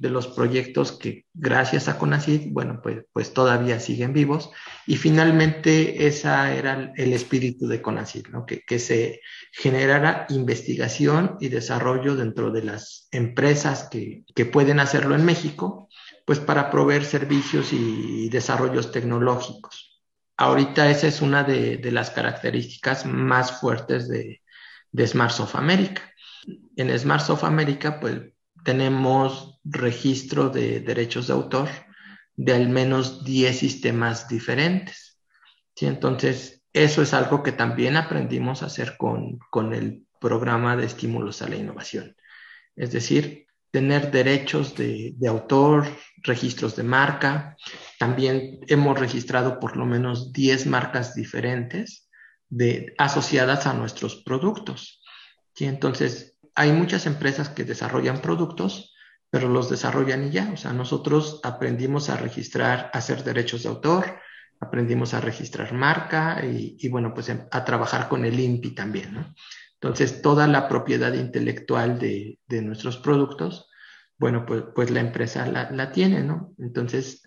[0.00, 4.50] de los proyectos que gracias a CONACYT, bueno, pues, pues todavía siguen vivos.
[4.86, 8.46] Y finalmente esa era el espíritu de CONACYT, ¿no?
[8.46, 9.20] que, que se
[9.52, 15.90] generara investigación y desarrollo dentro de las empresas que, que pueden hacerlo en México,
[16.24, 20.00] pues para proveer servicios y desarrollos tecnológicos.
[20.38, 24.40] Ahorita esa es una de, de las características más fuertes de,
[24.92, 26.09] de Smart of America.
[26.76, 28.20] En Smart of America, pues
[28.64, 31.68] tenemos registro de derechos de autor
[32.36, 35.20] de al menos 10 sistemas diferentes.
[35.74, 35.86] ¿sí?
[35.86, 41.42] Entonces, eso es algo que también aprendimos a hacer con, con el programa de estímulos
[41.42, 42.16] a la innovación.
[42.76, 45.86] Es decir, tener derechos de, de, autor,
[46.22, 47.56] registros de marca.
[47.98, 52.08] También hemos registrado por lo menos 10 marcas diferentes
[52.48, 55.02] de, asociadas a nuestros productos.
[55.54, 55.66] ¿sí?
[55.66, 58.94] Entonces, hay muchas empresas que desarrollan productos,
[59.30, 60.50] pero los desarrollan y ya.
[60.52, 64.18] O sea, nosotros aprendimos a registrar, a hacer derechos de autor,
[64.60, 69.34] aprendimos a registrar marca y, bueno, pues a trabajar con el INPI también, ¿no?
[69.82, 73.70] Entonces, toda la propiedad intelectual de, nuestros productos,
[74.18, 76.52] bueno, pues, pues la empresa la, tiene, ¿no?
[76.58, 77.22] Entonces,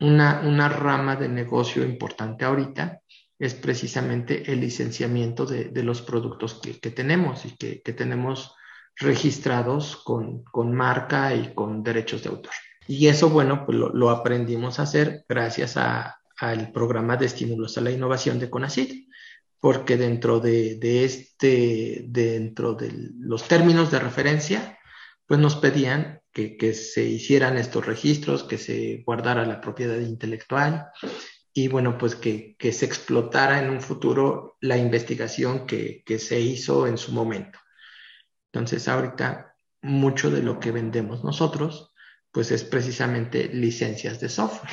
[0.00, 3.00] una, rama de negocio importante ahorita
[3.38, 8.56] es precisamente el licenciamiento de, los productos que, tenemos y que tenemos
[8.96, 12.52] registrados con, con, marca y con derechos de autor.
[12.86, 17.80] Y eso, bueno, pues lo, lo aprendimos a hacer gracias al programa de estímulos a
[17.80, 19.08] la innovación de CONACYT,
[19.60, 24.78] porque dentro de, de, este, dentro de los términos de referencia,
[25.26, 30.88] pues nos pedían que, que, se hicieran estos registros, que se guardara la propiedad intelectual
[31.54, 36.40] y bueno, pues que, que se explotara en un futuro la investigación que, que se
[36.40, 37.58] hizo en su momento.
[38.52, 41.92] Entonces, ahorita mucho de lo que vendemos nosotros,
[42.30, 44.72] pues es precisamente licencias de software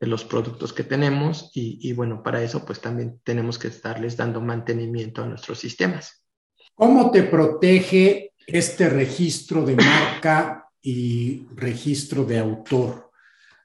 [0.00, 4.16] de los productos que tenemos y, y, bueno, para eso pues también tenemos que estarles
[4.16, 6.24] dando mantenimiento a nuestros sistemas.
[6.74, 13.10] ¿Cómo te protege este registro de marca y registro de autor?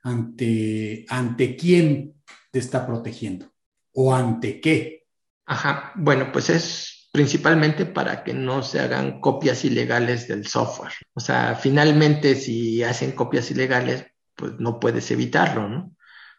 [0.02, 2.16] ¿Ante, ante quién
[2.52, 3.52] te está protegiendo?
[3.94, 5.06] ¿O ante qué?
[5.46, 10.94] Ajá, bueno, pues es principalmente para que no se hagan copias ilegales del software.
[11.14, 15.96] O sea, finalmente si hacen copias ilegales, pues no puedes evitarlo, ¿no?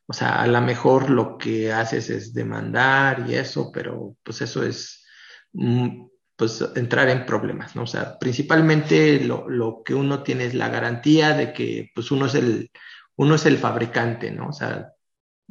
[0.06, 4.64] O sea, a lo mejor lo que haces es demandar y eso, pero pues eso
[4.64, 5.06] es
[5.52, 7.84] mm, pues entrar en problemas, ¿no?
[7.84, 12.26] O sea, principalmente lo, lo, que uno tiene es la garantía de que pues uno
[12.26, 12.72] es el,
[13.14, 14.48] uno es el fabricante, ¿no?
[14.48, 14.92] O sea,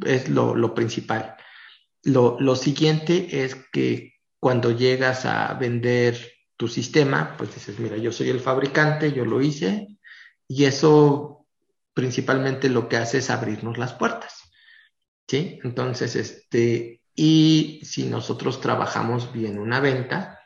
[0.05, 1.37] es lo, lo principal.
[2.03, 4.12] Lo, lo siguiente es que
[4.43, 9.41] cuando llegas a vender tu sistema, pues dices, mira, yo soy el fabricante, yo lo
[9.41, 9.87] hice,
[10.49, 11.47] y eso
[11.93, 14.51] principalmente lo que hace es abrirnos las puertas.
[15.29, 15.61] ¿Sí?
[15.63, 20.41] Entonces, este, y si nosotros trabajamos bien una venta,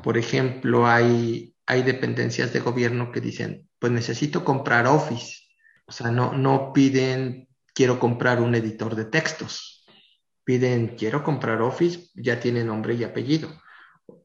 [0.00, 5.40] por ejemplo, hay, hay dependencias de gobierno que dicen, pues necesito comprar Office.
[5.86, 9.73] O sea, no, no piden, quiero comprar un editor de textos.
[10.44, 13.48] Piden, quiero comprar Office, ya tiene nombre y apellido.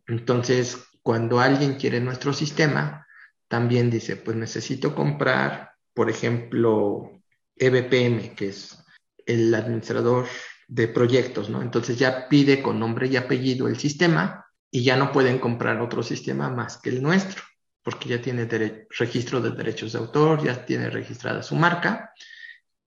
[0.07, 3.07] Entonces, cuando alguien quiere nuestro sistema,
[3.47, 7.11] también dice, pues necesito comprar, por ejemplo,
[7.55, 8.77] EBPM, que es
[9.25, 10.27] el administrador
[10.67, 11.61] de proyectos, ¿no?
[11.61, 16.03] Entonces ya pide con nombre y apellido el sistema y ya no pueden comprar otro
[16.03, 17.43] sistema más que el nuestro,
[17.81, 18.47] porque ya tiene
[18.89, 22.13] registro de derechos de autor, ya tiene registrada su marca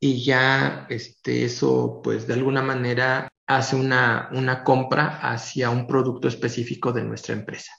[0.05, 6.27] y ya este, eso, pues de alguna manera hace una, una compra hacia un producto
[6.27, 7.73] específico de nuestra empresa.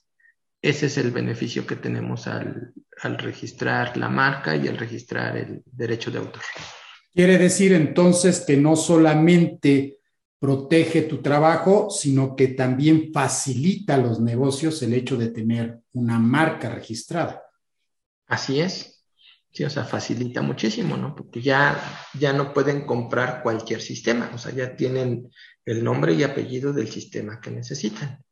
[0.61, 5.63] Ese es el beneficio que tenemos al, al registrar la marca y al registrar el
[5.65, 6.43] derecho de autor.
[7.13, 9.97] Quiere decir entonces que no solamente
[10.39, 16.69] protege tu trabajo, sino que también facilita los negocios el hecho de tener una marca
[16.69, 17.43] registrada.
[18.27, 18.92] Así es.
[19.53, 21.15] Sí, o sea, facilita muchísimo, ¿no?
[21.15, 21.79] Porque ya,
[22.19, 25.29] ya no pueden comprar cualquier sistema, o sea, ya tienen
[25.63, 28.23] el nombre y apellido del sistema que necesitan.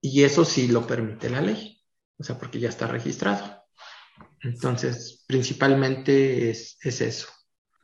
[0.00, 1.80] Y eso sí lo permite la ley,
[2.16, 3.64] o sea, porque ya está registrado.
[4.40, 7.26] Entonces, principalmente es, es eso.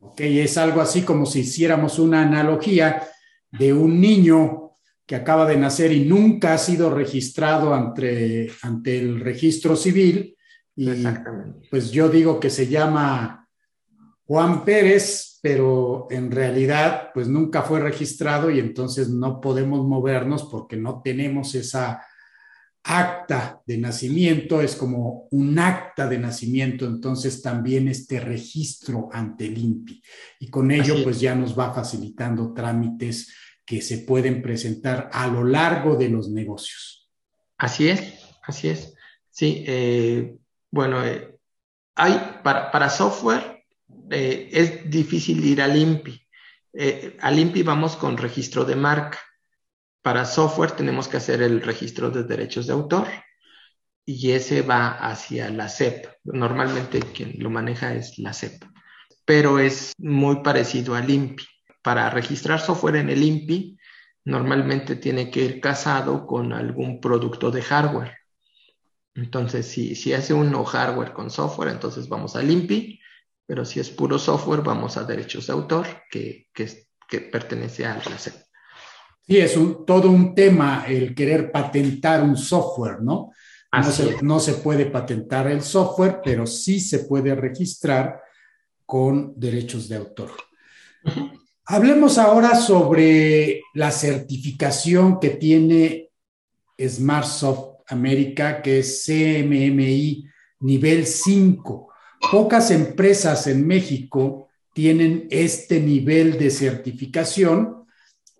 [0.00, 3.08] Ok, es algo así como si hiciéramos una analogía
[3.50, 4.72] de un niño
[5.04, 10.36] que acaba de nacer y nunca ha sido registrado ante, ante el registro civil.
[10.80, 11.04] Y
[11.70, 13.48] pues yo digo que se llama
[14.24, 20.76] Juan Pérez, pero en realidad pues nunca fue registrado y entonces no podemos movernos porque
[20.76, 22.00] no tenemos esa
[22.84, 29.58] acta de nacimiento es como un acta de nacimiento, entonces también este registro ante el
[29.58, 30.02] INPI.
[30.40, 33.34] Y con ello, pues ya nos va facilitando trámites
[33.66, 37.10] que se pueden presentar a lo largo de los negocios.
[37.58, 38.94] Así es, así es.
[39.30, 40.38] Sí, eh,
[40.70, 41.38] bueno, eh,
[41.94, 43.64] hay para, para software
[44.10, 46.26] eh, es difícil ir al INPI.
[47.20, 49.18] al INPI vamos con registro de marca
[50.02, 53.08] para software tenemos que hacer el registro de derechos de autor
[54.04, 56.06] y ese va hacia la SEP.
[56.24, 58.64] Normalmente quien lo maneja es la SEP,
[59.26, 61.44] pero es muy parecido al INPI.
[61.82, 63.78] Para registrar software en el INPI,
[64.24, 68.17] normalmente tiene que ir casado con algún producto de hardware.
[69.18, 73.00] Entonces, si, si hace uno hardware con software, entonces vamos al INPI,
[73.44, 77.96] pero si es puro software, vamos a derechos de autor, que, que, que pertenece a
[77.96, 78.34] la SEP.
[79.26, 83.32] Sí, es un, todo un tema el querer patentar un software, ¿no?
[83.72, 88.22] No se, no se, puede patentar el software, pero sí se puede registrar
[88.86, 90.30] con derechos de autor.
[91.66, 96.08] Hablemos ahora sobre la certificación que tiene
[96.80, 100.28] SmartSoft América, que es CMMI
[100.60, 101.88] nivel 5.
[102.30, 107.84] Pocas empresas en México tienen este nivel de certificación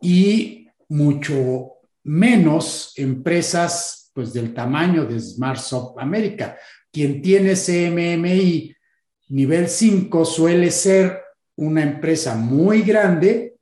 [0.01, 1.73] y mucho
[2.05, 6.57] menos empresas pues del tamaño de SmartSoft América.
[6.91, 8.75] Quien tiene CMMI
[9.29, 11.21] nivel 5 suele ser
[11.57, 13.57] una empresa muy grande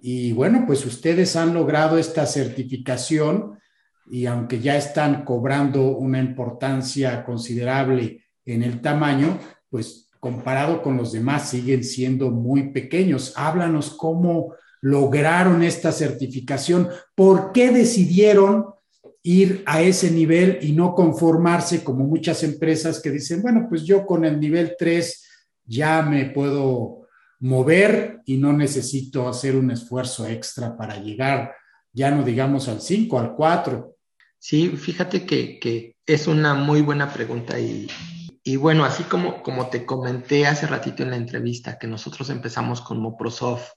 [0.00, 3.58] y bueno, pues ustedes han logrado esta certificación
[4.06, 9.38] y aunque ya están cobrando una importancia considerable en el tamaño,
[9.70, 13.32] pues comparado con los demás siguen siendo muy pequeños.
[13.36, 18.66] Háblanos cómo lograron esta certificación, por qué decidieron
[19.22, 24.04] ir a ese nivel y no conformarse como muchas empresas que dicen, bueno, pues yo
[24.04, 25.26] con el nivel 3
[25.64, 27.06] ya me puedo
[27.40, 31.54] mover y no necesito hacer un esfuerzo extra para llegar,
[31.92, 33.93] ya no digamos al 5, al 4.
[34.46, 40.46] Sí, fíjate que, es una muy buena pregunta y, bueno, así como, como te comenté
[40.46, 43.70] hace ratito en la entrevista, que nosotros empezamos con Moprosoft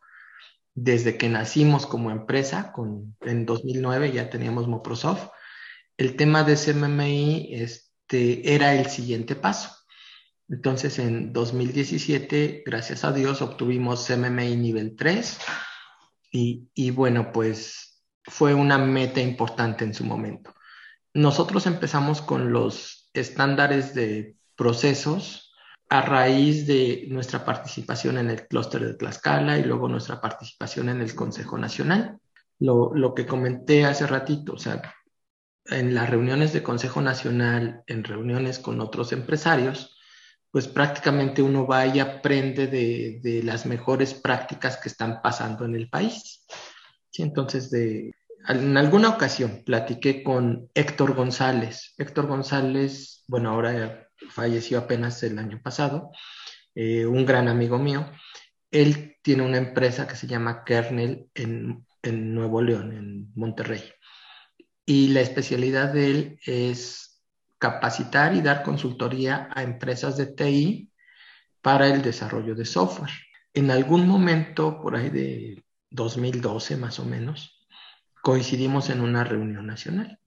[0.73, 2.73] desde que nacimos como empresa,
[3.21, 5.29] en 2009 ya teníamos Moprosoft,
[5.95, 9.69] el tema de CMMI este, era el siguiente paso.
[10.49, 15.39] Entonces, en 2017, gracias a Dios, obtuvimos CMMI nivel 3
[16.33, 20.56] y, y bueno, pues fue una meta importante en su momento.
[21.13, 25.53] Nosotros empezamos con los estándares de procesos
[25.89, 31.01] a raíz de nuestra participación en el clúster de Tlaxcala y luego nuestra participación en
[31.01, 32.19] el Consejo Nacional.
[32.59, 34.81] Lo, lo, que comenté hace ratito, o sea,
[35.65, 39.97] en las reuniones de Consejo Nacional, en reuniones con otros empresarios,
[40.51, 45.75] pues prácticamente uno va y aprende de, de las mejores prácticas que están pasando en
[45.75, 46.45] el país.
[47.11, 47.21] ¿Sí?
[47.21, 48.13] Entonces, de,
[48.47, 51.93] en alguna ocasión platiqué con Héctor González.
[51.97, 56.11] Héctor González, bueno, ahora falleció apenas el año pasado,
[56.75, 58.09] eh, un gran amigo mío.
[58.71, 63.83] Él tiene una empresa que se llama Kernel en, en Nuevo León, en Monterrey
[64.87, 67.21] y la especialidad de él es
[67.59, 70.89] capacitar y dar consultoría a empresas de TI
[71.61, 73.11] para el desarrollo de software.
[73.53, 77.56] En algún momento, por ahí de 2012 más o menos,
[78.27, 80.19] coincidimos en una reunión nacional.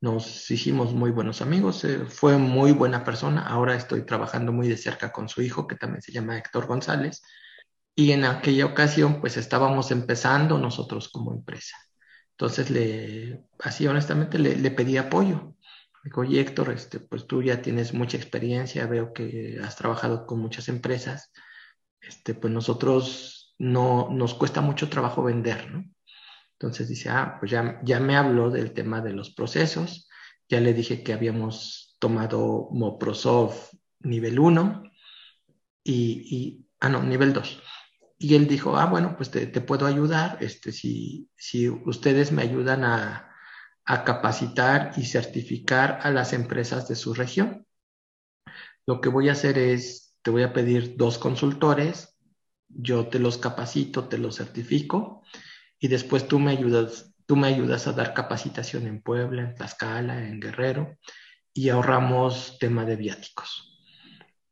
[0.00, 3.46] Nos hicimos muy buenos amigos, eh, fue muy buena persona.
[3.46, 7.20] Ahora estoy trabajando muy de cerca con su hijo, que también se llama Héctor González.
[7.94, 11.76] Y en aquella ocasión, pues estábamos empezando nosotros como empresa.
[12.30, 15.54] Entonces, le, así honestamente, le, pedí apoyo.
[16.02, 20.24] Me dijo, oye Héctor, este, pues tú ya tienes mucha experiencia, veo que has trabajado
[20.24, 21.30] con muchas empresas,
[22.00, 25.84] este, pues nosotros no, nos cuesta mucho trabajo vender, ¿no?
[26.60, 30.08] Entonces dice, ah, pues ya, ya me habló del tema de los procesos,
[30.48, 34.82] ya le dije que habíamos tomado Moprosoft nivel 1
[35.84, 37.62] y, ah, no, nivel 2
[38.18, 42.82] y él dijo, ah, bueno, pues te, puedo ayudar, este, si, si ustedes me ayudan
[42.82, 43.32] a,
[43.84, 47.64] a, capacitar y certificar a las empresas de su región.
[48.86, 52.18] Lo que voy a hacer es, te voy a pedir dos consultores,
[52.66, 55.22] yo te los capacito, te los certifico
[55.78, 60.28] y después tú me ayudas, tú me ayudas a dar capacitación en Puebla, en Tlaxcala,
[60.28, 60.96] en Guerrero
[61.52, 63.82] y ahorramos tema de viáticos.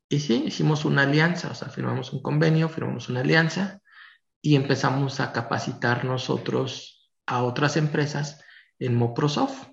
[0.09, 3.81] Y sí, hicimos una alianza, o sea, firmamos un convenio, firmamos una alianza
[4.41, 8.41] y empezamos a capacitar nosotros a otras empresas
[8.79, 9.69] en Moprosoft.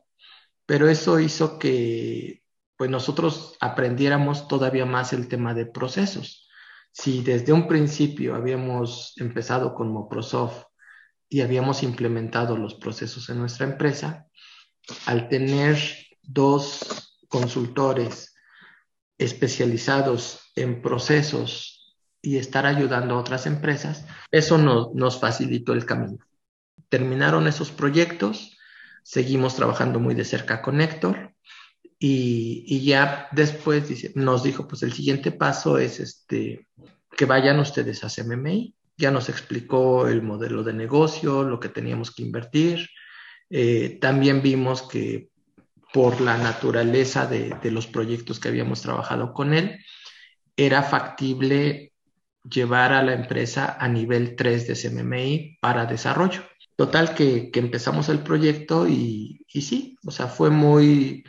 [0.65, 2.43] Pero eso hizo que
[2.77, 6.49] pues nosotros aprendiéramos todavía más el tema de procesos.
[6.91, 10.65] Si desde un principio habíamos empezado con Moprosoft
[11.33, 14.27] y habíamos implementado los procesos en nuestra empresa,
[15.07, 15.79] al tener
[16.21, 18.35] dos consultores
[19.17, 26.19] especializados en procesos y estar ayudando a otras empresas, eso nos facilitó el camino.
[26.87, 28.55] Terminaron esos proyectos,
[29.01, 31.33] seguimos trabajando muy de cerca con Héctor
[31.97, 36.67] y, ya después nos dijo, pues el siguiente paso es este,
[37.17, 38.75] que vayan ustedes a CMMI.
[38.97, 42.87] Ya nos explicó el modelo de negocio, lo que teníamos que invertir.
[43.49, 45.29] Eh, también vimos que
[45.93, 49.79] por la naturaleza de, los proyectos que habíamos trabajado con él,
[50.57, 51.93] era factible
[52.43, 56.41] llevar a la empresa a nivel 3 de CMMI para desarrollo.
[56.75, 61.23] Total que, empezamos el proyecto y, sí, o sea, fue muy,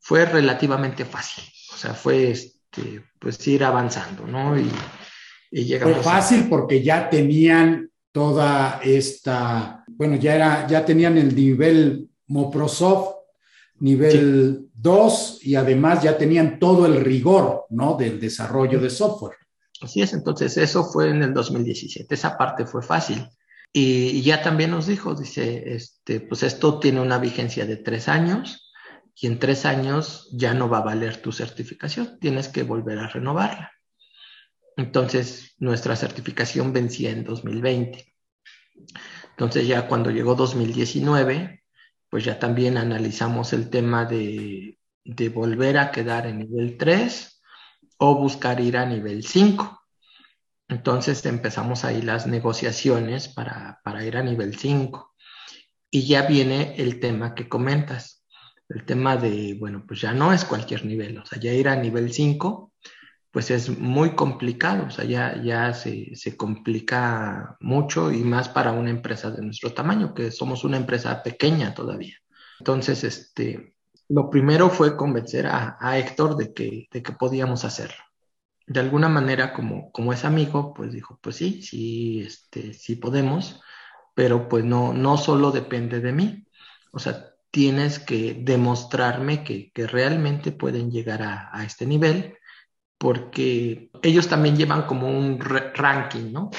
[0.00, 1.44] fue relativamente fácil.
[1.74, 4.58] O sea, fue este, pues ir avanzando, ¿no?
[4.58, 4.70] Y,
[5.64, 5.96] llegamos.
[5.96, 13.16] Fue fácil porque ya tenían toda esta, bueno, ya era, ya tenían el nivel Moprosoft
[13.78, 17.96] nivel 2 y además ya tenían todo el rigor, ¿no?
[17.96, 19.36] Del desarrollo de software.
[19.80, 23.28] Así es, entonces eso fue en el 2017, esa parte fue fácil.
[23.72, 28.72] Y ya también nos dijo, dice, este, pues esto tiene una vigencia de tres años
[29.14, 33.08] y en tres años ya no va a valer tu certificación, tienes que volver a
[33.08, 33.72] renovarla.
[34.76, 38.14] Entonces, nuestra certificación vencía en 2020.
[39.30, 41.64] Entonces, ya cuando llegó 2019,
[42.10, 44.78] pues ya también analizamos el tema de,
[45.34, 47.42] volver a quedar en nivel 3
[47.98, 49.82] o buscar ir a nivel 5.
[50.68, 55.14] Entonces empezamos ahí las negociaciones para, para ir a nivel 5.
[55.90, 58.26] Y ya viene el tema que comentas,
[58.68, 61.76] el tema de, bueno, pues ya no es cualquier nivel, o sea, ya ir a
[61.76, 62.72] nivel 5,
[63.36, 68.72] pues es muy complicado, o sea, ya, ya se, se, complica mucho y más para
[68.72, 72.16] una empresa de nuestro tamaño, que somos una empresa pequeña todavía.
[72.60, 73.74] Entonces, este,
[74.08, 78.02] lo primero fue convencer a, a Héctor de que, de que podíamos hacerlo.
[78.66, 83.60] De alguna manera, como, como es amigo, pues dijo, pues sí, sí, este, sí podemos
[84.16, 86.46] pero pues no, no solo depende de mí.
[86.90, 92.38] O sea, tienes que demostrarme que, que realmente pueden llegar a, a, este nivel,
[92.98, 96.50] porque ellos también llevan como un ranking, ¿no?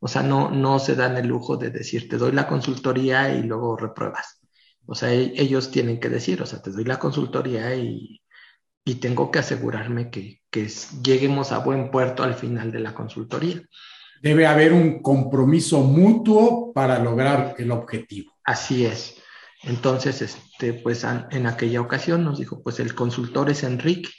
[0.00, 3.42] O sea, no, no se dan el lujo de decir, te doy la consultoría y
[3.42, 4.40] luego repruebas.
[4.86, 8.22] O sea, e, ellos tienen que decir, o sea, te doy la consultoría y,
[8.84, 10.68] y tengo que asegurarme que, que
[11.02, 13.62] lleguemos a buen puerto al final de la consultoría
[14.22, 18.32] debe haber un compromiso mutuo para lograr el objetivo.
[18.44, 19.16] Así es.
[19.62, 24.10] Entonces, este, pues en aquella ocasión nos dijo, pues el consultor es Enrique.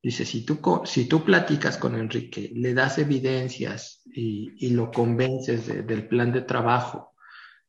[0.00, 5.66] Dice, si tú, si tú platicas con Enrique, le das evidencias y, y lo convences
[5.66, 7.14] de, del plan de trabajo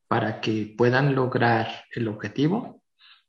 [0.07, 2.84] para que puedan lograr el objetivo,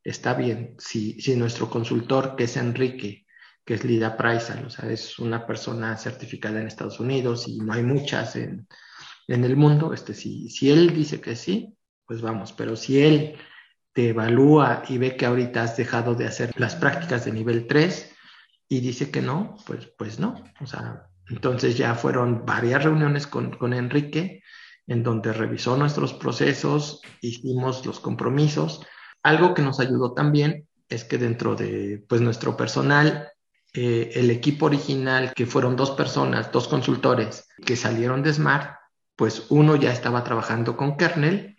[0.04, 0.76] está bien.
[0.78, 3.26] Si, si nuestro consultor, que es Enrique,
[3.64, 7.72] que es Lida Praisal, o sea, es una persona certificada en Estados Unidos y no
[7.72, 8.66] hay muchas en,
[9.28, 9.94] en el mundo.
[9.94, 11.74] Este, si, si él dice que sí,
[12.04, 13.36] pues vamos, pero si él
[13.92, 18.14] te evalúa y ve que ahorita has dejado de hacer las prácticas de nivel 3
[18.70, 20.42] y dice que no, pues, pues no.
[20.60, 24.42] O sea, entonces ya fueron varias reuniones con, con Enrique
[24.86, 28.86] en donde revisó nuestros procesos, hicimos los compromisos.
[29.24, 33.28] Algo que nos ayudó también es que dentro de pues, nuestro personal
[33.72, 38.76] eh, el equipo original, que fueron dos personas, dos consultores que salieron de Smart,
[39.16, 41.56] pues uno ya estaba trabajando con kernel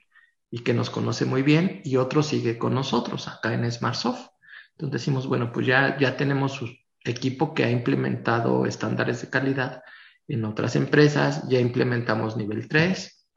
[0.49, 4.30] y que nos conoce muy bien y otro sigue con nosotros acá en SmartSoft.
[4.72, 6.68] Entonces decimos, bueno, pues ya, ya tenemos su
[7.03, 9.83] equipo que ha implementado estándares de calidad
[10.27, 13.27] en otras empresas, ya implementamos nivel 3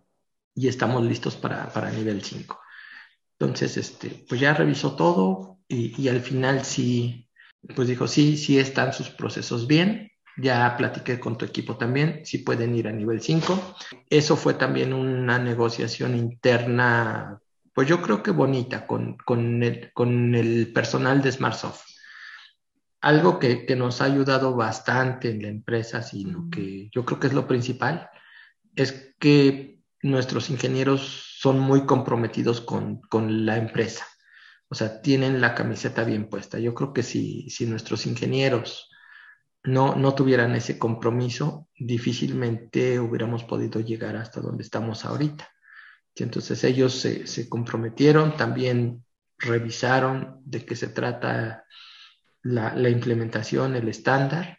[0.55, 2.61] y estamos listos para, para nivel 5.
[3.39, 7.29] Entonces, este, pues ya revisó todo y, y al final sí,
[7.75, 10.11] pues dijo, sí, sí están sus procesos bien.
[10.37, 13.77] Ya platiqué con tu equipo también, sí pueden ir a nivel 5.
[14.11, 17.41] Eso fue también una negociación interna,
[17.73, 21.94] pues yo creo que bonita con, con, el, con el personal de SmartSoft.
[23.05, 27.27] Algo que, que, nos ha ayudado bastante en la empresa, sino que yo creo que
[27.27, 28.09] es lo principal,
[28.75, 34.07] es que nuestros ingenieros son muy comprometidos con, con la empresa
[34.75, 36.59] o sea, tienen la camiseta bien puesta.
[36.59, 38.91] Yo creo que si, si nuestros ingenieros
[39.63, 45.49] no, no tuvieran ese compromiso, difícilmente hubiéramos podido llegar hasta donde estamos ahorita.
[46.17, 49.05] Entonces ellos se, se comprometieron, también
[49.39, 51.65] revisaron de qué se trata
[52.45, 54.59] la, implementación, el estándar,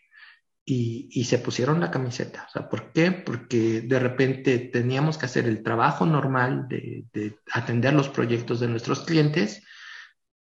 [0.68, 2.50] y, y, se pusieron la camiseta.
[2.70, 3.12] ¿Por qué?
[3.12, 8.68] Porque de repente teníamos que hacer el trabajo normal de, de atender los proyectos de
[8.68, 9.64] nuestros clientes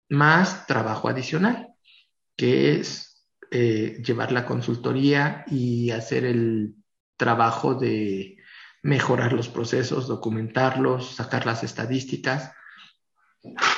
[0.08, 1.68] más trabajo adicional,
[2.36, 3.14] que es
[3.50, 6.74] eh, llevar la consultoría y hacer el
[7.16, 8.38] trabajo de
[8.82, 12.52] mejorar los procesos, documentarlos, sacar las estadísticas,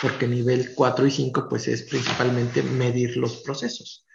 [0.00, 4.06] porque nivel 4 y 5 pues es principalmente medir los procesos,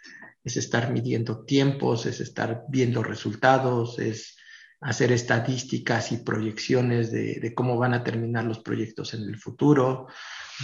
[0.44, 4.36] es estar midiendo tiempos, es estar viendo resultados, es
[4.80, 10.08] hacer estadísticas y proyecciones de, de cómo van a terminar los proyectos en el futuro,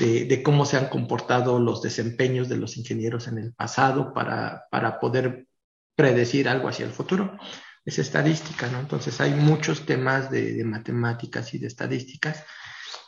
[0.00, 4.98] de, cómo se han comportado los desempeños de los ingenieros en el pasado para, para
[4.98, 5.46] poder
[5.96, 7.36] predecir algo hacia el futuro.
[7.84, 8.80] Es estadística, ¿no?
[8.80, 12.44] Entonces hay muchos temas de, de matemáticas y de estadísticas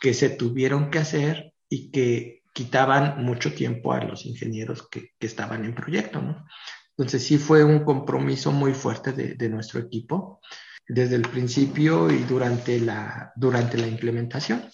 [0.01, 5.27] que se tuvieron que hacer y que quitaban mucho tiempo a los ingenieros que, que
[5.27, 6.45] estaban en proyecto, ¿no?
[6.91, 10.41] Entonces sí fue un compromiso muy fuerte de, de, nuestro equipo
[10.87, 14.68] desde el principio y durante la, durante la implementación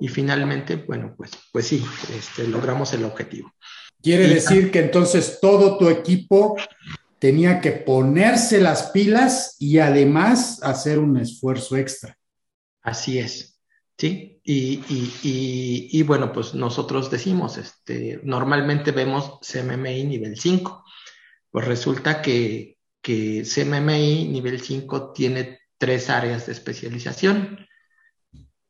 [0.00, 1.84] y finalmente, bueno, pues, pues sí,
[2.16, 3.52] este, logramos el objetivo.
[4.02, 6.56] Quiere y, decir que entonces todo tu equipo
[7.18, 12.18] tenía que ponerse las pilas y además hacer un esfuerzo extra.
[12.82, 13.60] Así es,
[13.96, 14.31] sí.
[14.44, 20.84] Y, bueno, pues nosotros decimos, este, normalmente vemos CMMI nivel 5.
[21.50, 27.66] Pues resulta que, que CMMI nivel 5 tiene tres áreas de especialización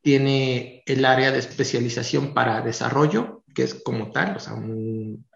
[0.02, 5.26] tiene el área de especialización para desarrollo, que es como tal, o sea, un,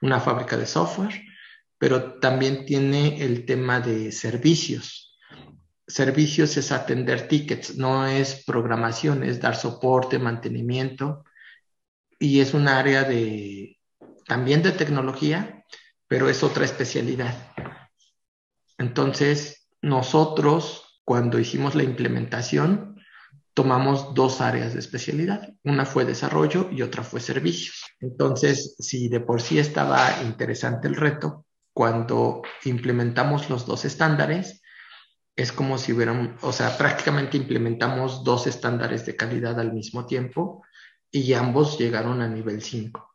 [0.00, 1.22] una fábrica de software.
[1.78, 5.05] pero también tiene el tema de servicios.
[5.86, 11.24] Servicios es atender tickets, no es programación, es dar soporte, mantenimiento
[12.18, 13.78] y es un área de
[14.26, 15.64] también de tecnología,
[16.08, 17.52] pero es otra especialidad.
[18.78, 23.00] Entonces, nosotros cuando hicimos la implementación
[23.54, 25.54] tomamos dos áreas de especialidad.
[25.64, 27.84] Una fue desarrollo y otra fue servicios.
[28.00, 34.60] Entonces, si de por sí estaba interesante el reto, cuando implementamos los dos estándares,
[35.36, 40.64] es como si hubieran, o sea, prácticamente implementamos dos estándares de calidad al mismo tiempo
[41.10, 43.12] y ambos llegaron a nivel 5.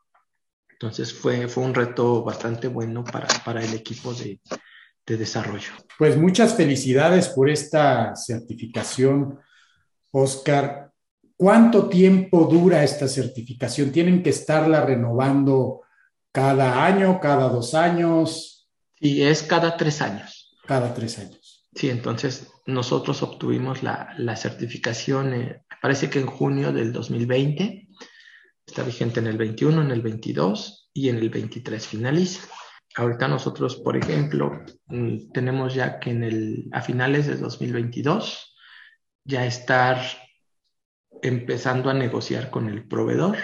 [0.70, 4.40] Entonces fue, fue un reto bastante bueno para, para el equipo de,
[5.06, 5.72] de desarrollo.
[5.98, 9.40] Pues muchas felicidades por esta certificación
[10.12, 10.92] Oscar,
[11.38, 13.92] ¿cuánto tiempo dura esta certificación?
[13.92, 15.82] ¿Tienen que estarla renovando
[16.32, 18.70] cada año, cada dos años?
[19.00, 20.58] Sí, es cada tres años.
[20.68, 21.41] Cada tres años.
[21.74, 27.88] Sí, entonces nosotros obtuvimos la, certificación, eh, parece que en junio del 2020,
[28.66, 32.48] está vigente en el 21, en el 22 y en el 23 finaliza.
[32.96, 34.52] Ahorita nosotros, por ejemplo,
[34.88, 38.56] mm, tenemos ya que en el, a finales de 2022
[39.24, 40.02] ya estar
[41.22, 43.38] empezando a negociar con el proveedor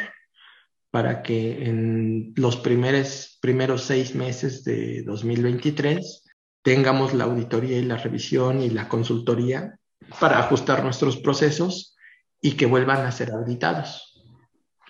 [0.91, 6.26] para que en los primeros, primeros seis meses de 2023
[6.67, 9.79] tengamos la auditoría y la revisión y la consultoría
[10.19, 11.95] para ajustar nuestros procesos
[12.41, 14.21] y que vuelvan a ser auditados.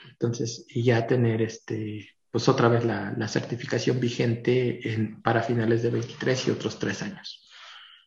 [0.09, 5.91] Entonces, y ya tener este, pues otra vez la, certificación vigente en, para finales de
[5.91, 7.47] 23 y otros tres años.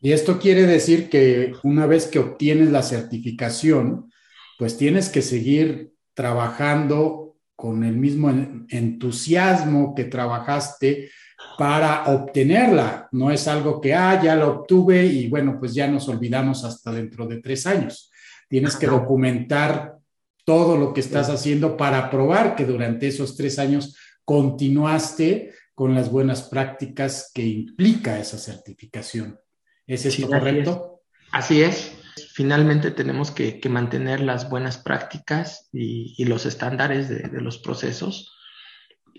[0.00, 4.10] Y esto quiere decir que una vez que obtienes la certificación,
[4.58, 8.30] pues tienes que seguir trabajando con el mismo
[8.68, 11.12] entusiasmo que trabajaste
[11.60, 13.06] para obtenerla.
[13.12, 16.90] No es algo que, ah, ya lo obtuve y bueno, pues ya nos olvidamos hasta
[16.90, 18.10] dentro de tres años.
[18.48, 19.98] Tienes que documentar
[20.46, 23.94] todo lo que estás haciendo para probar que durante esos tres años
[24.24, 29.38] continuaste con las buenas prácticas que implica esa certificación.
[29.86, 31.02] ¿Es esto correcto?
[31.30, 31.92] Así es.
[32.32, 38.34] Finalmente tenemos que, mantener las buenas prácticas y, los estándares de, los procesos.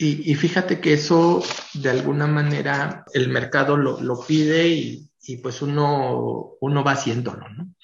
[0.04, 1.44] Y, fíjate que eso,
[1.76, 7.76] de alguna manera, el mercado lo, pide y, pues uno, uno va haciéndolo, ¿no?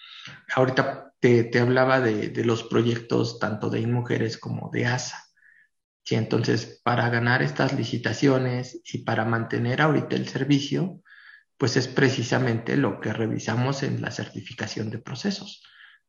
[0.56, 5.26] Ahorita te, hablaba de, de, los proyectos tanto de InMujeres como de ASA.
[6.04, 11.04] Sí, entonces, para ganar estas licitaciones y para mantener ahorita el servicio,
[11.56, 15.62] pues es precisamente lo que revisamos en la certificación de procesos.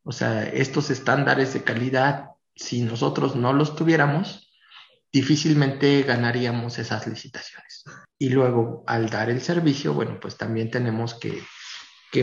[0.04, 4.47] O sea, estos estándares de calidad, si nosotros no los tuviéramos,
[5.18, 7.84] difícilmente ganaríamos esas licitaciones.
[8.18, 11.42] Y luego, al dar el servicio, bueno, pues también tenemos que,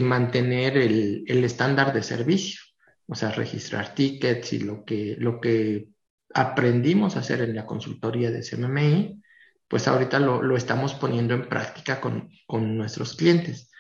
[0.02, 2.62] mantener el, estándar de servicio,
[3.08, 5.88] o sea, registrar tickets y lo que, lo que
[6.34, 9.22] aprendimos a hacer en la consultoría de CMMI,
[9.68, 12.30] pues ahorita lo, estamos poniendo en práctica con,
[12.78, 13.72] nuestros clientes.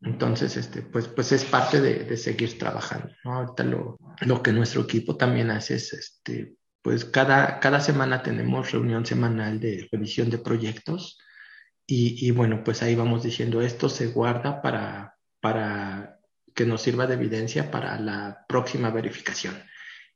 [0.00, 3.10] Entonces, este, pues, pues es parte de, seguir trabajando.
[3.24, 6.56] Ahorita lo, que nuestro equipo también hace es, este,
[6.86, 11.18] pues cada, cada semana tenemos reunión semanal de revisión de proyectos
[11.84, 16.20] y, bueno, pues ahí vamos diciendo, esto se guarda para, para
[16.54, 19.60] que nos sirva de evidencia para la próxima verificación.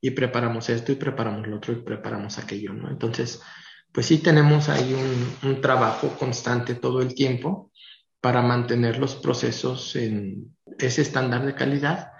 [0.01, 2.89] Y preparamos esto y preparamos lo otro y preparamos aquello, ¿no?
[2.89, 3.43] Entonces,
[3.91, 4.95] pues sí tenemos ahí
[5.43, 7.73] un, trabajo constante todo el tiempo
[8.21, 12.13] para mantener los procesos en ese estándar de calidad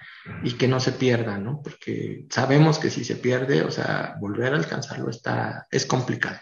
[0.43, 1.61] y que no se pierda, ¿no?
[1.63, 6.39] Porque sabemos que si se pierde, o sea, volver a alcanzarlo está, es complicado.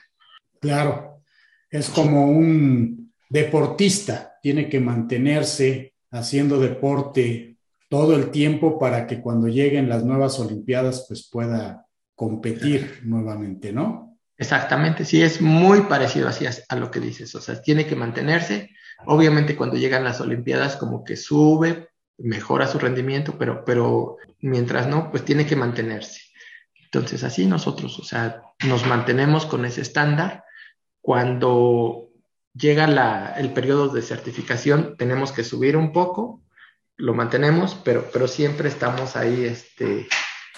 [0.60, 1.22] Claro,
[1.70, 7.58] es como un deportista, tiene que mantenerse haciendo deporte
[7.90, 14.18] todo el tiempo para que cuando lleguen las nuevas Olimpiadas, pues pueda competir nuevamente, ¿no?
[14.38, 18.70] Exactamente, sí, es muy parecido así a, lo que dices, o sea, tiene que mantenerse.
[19.06, 21.89] Obviamente cuando llegan las Olimpiadas como que sube,
[22.20, 26.22] mejora su rendimiento, pero, pero mientras no, pues tiene que mantenerse.
[26.84, 30.44] Entonces así nosotros, o sea, nos mantenemos con ese estándar.
[31.02, 32.10] Cuando
[32.54, 36.42] llega el periodo de certificación, tenemos que subir un poco,
[36.98, 40.08] lo mantenemos, pero, pero siempre estamos ahí este,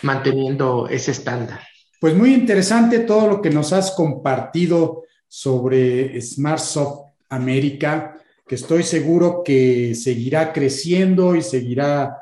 [0.02, 1.62] manteniendo ese estándar.
[2.00, 8.21] Pues muy interesante todo lo que nos has compartido sobre SmartSoft América,
[8.52, 12.18] que estoy seguro que seguirá creciendo y seguirá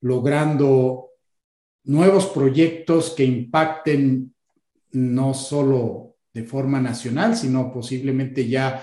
[0.00, 1.10] logrando
[1.82, 4.34] nuevos proyectos que impacten
[4.92, 8.82] no solo de forma nacional, sino posiblemente ya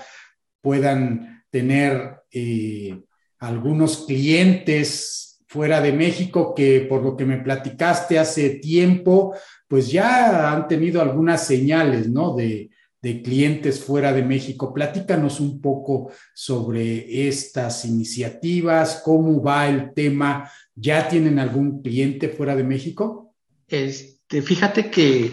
[0.60, 3.02] puedan tener eh,
[3.40, 9.34] algunos clientes fuera de México que por lo que me platicaste hace tiempo,
[9.66, 12.36] pues ya han tenido algunas señales, ¿no?
[12.36, 12.70] De,
[13.02, 14.72] de clientes fuera de México.
[14.72, 20.48] Platícanos un poco sobre estas iniciativas, cómo va el tema.
[20.74, 23.34] ¿Ya tienen algún cliente fuera de México?
[23.66, 25.32] Este, fíjate que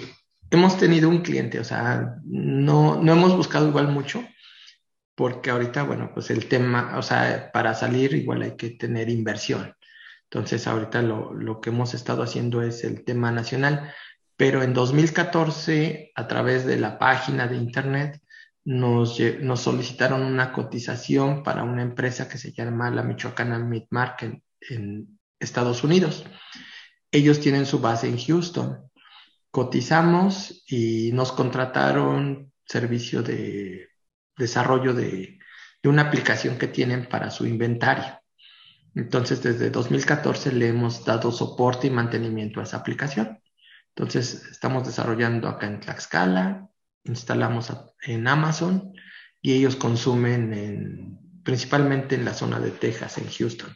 [0.49, 4.25] hemos tenido un cliente, o sea, no, no hemos buscado igual mucho,
[5.13, 9.75] porque ahorita, bueno, pues el tema, o sea, para salir igual hay que tener inversión.
[10.23, 13.91] Entonces, ahorita lo, lo que hemos estado haciendo es el tema nacional
[14.39, 18.21] pero en 2014, a través de la página de internet,
[18.63, 19.19] nos,
[19.55, 25.83] solicitaron una cotización para una empresa que se llama la Michoacana Meat Market en Estados
[25.83, 26.23] Unidos.
[27.11, 28.89] Ellos tienen su base en Houston.
[29.51, 33.89] Cotizamos y nos contrataron servicio de
[34.37, 35.37] desarrollo de,
[35.83, 38.21] de una aplicación que tienen para su inventario.
[38.95, 43.41] Entonces, desde 2014 le hemos dado soporte y mantenimiento a esa aplicación.
[43.99, 46.69] Entonces, estamos desarrollando acá en Tlaxcala,
[47.03, 48.93] instalamos en Amazon
[49.41, 53.75] y ellos consumen principalmente en la zona de Texas, en Houston.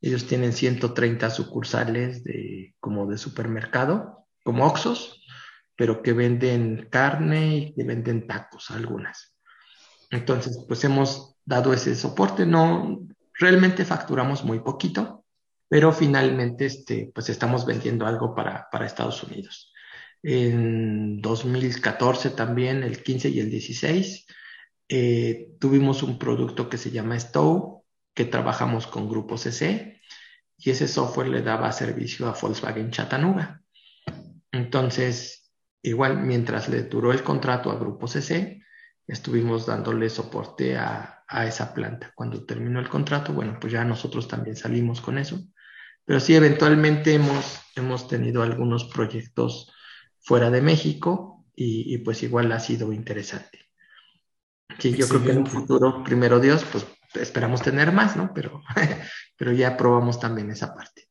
[0.00, 5.26] Ellos tienen 130 sucursales de, como de supermercado, como Oxos,
[5.74, 9.36] pero que venden carne y que venden tacos, algunas.
[10.12, 12.46] Entonces, pues hemos dado ese soporte.
[12.46, 13.00] No,
[13.34, 15.25] realmente facturamos muy poquito,
[15.68, 19.72] pero finalmente este, pues estamos vendiendo algo para, para Estados Unidos.
[20.22, 24.26] En 2014 también, el 15 y el 16,
[24.88, 30.00] eh, tuvimos un producto que se llama Stow, que trabajamos con Grupo CC,
[30.56, 33.62] y ese software le daba servicio a Volkswagen Chattanooga.
[34.52, 35.52] Entonces,
[35.82, 38.62] igual, mientras le duró el contrato a Grupo CC,
[39.06, 42.12] estuvimos dándole soporte a, a, esa planta.
[42.14, 45.46] Cuando terminó el contrato, bueno, pues ya nosotros también salimos con eso
[46.06, 49.70] pero sí, eventualmente hemos, hemos tenido algunos proyectos
[50.20, 53.60] fuera de México y, pues igual ha sido interesante.
[54.78, 58.32] Sí, yo creo que en un futuro, primero Dios, pues esperamos tener más, ¿no?
[58.34, 58.62] Pero,
[59.36, 61.08] pero ya probamos también esa parte.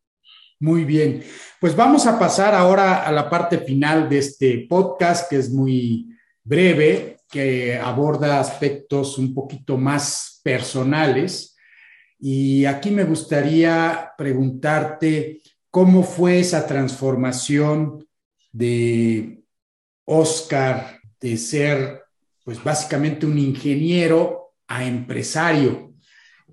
[0.59, 1.23] Muy bien,
[1.59, 6.15] pues vamos a pasar ahora a la parte final de este podcast, que es muy
[6.43, 11.54] breve, que aborda aspectos un poquito más personales
[12.19, 18.07] y aquí me gustaría preguntarte cómo fue esa transformación
[18.51, 19.43] de
[20.05, 22.03] Oscar de ser,
[22.43, 25.93] pues básicamente un ingeniero a empresario.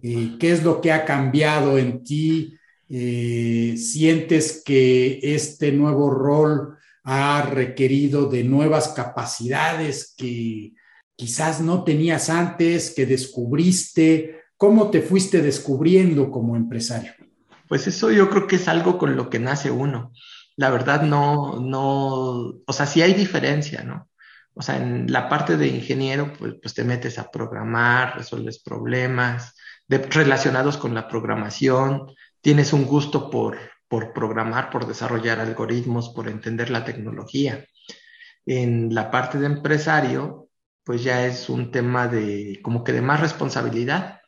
[0.02, 2.56] Eh, ¿Qué es lo que ha cambiado en ti?
[2.88, 10.72] Eh, ¿Sientes que este nuevo rol ha requerido de nuevas capacidades que
[11.14, 14.41] quizás no tenías antes, que descubriste?
[14.62, 17.14] ¿Cómo te fuiste descubriendo como empresario?
[17.66, 20.12] Pues eso yo creo que es algo con lo que nace uno.
[20.54, 24.08] La verdad no, no, o sea, sí hay diferencia, ¿no?
[24.54, 29.56] O sea, en la parte de ingeniero, pues, pues te metes a programar, resuelves problemas
[29.88, 33.58] relacionados con la programación, tienes un gusto por,
[33.88, 37.66] por programar, por desarrollar algoritmos, por entender la tecnología.
[38.46, 40.50] En la parte de empresario,
[40.84, 44.21] pues ya es un tema de como que de más responsabilidad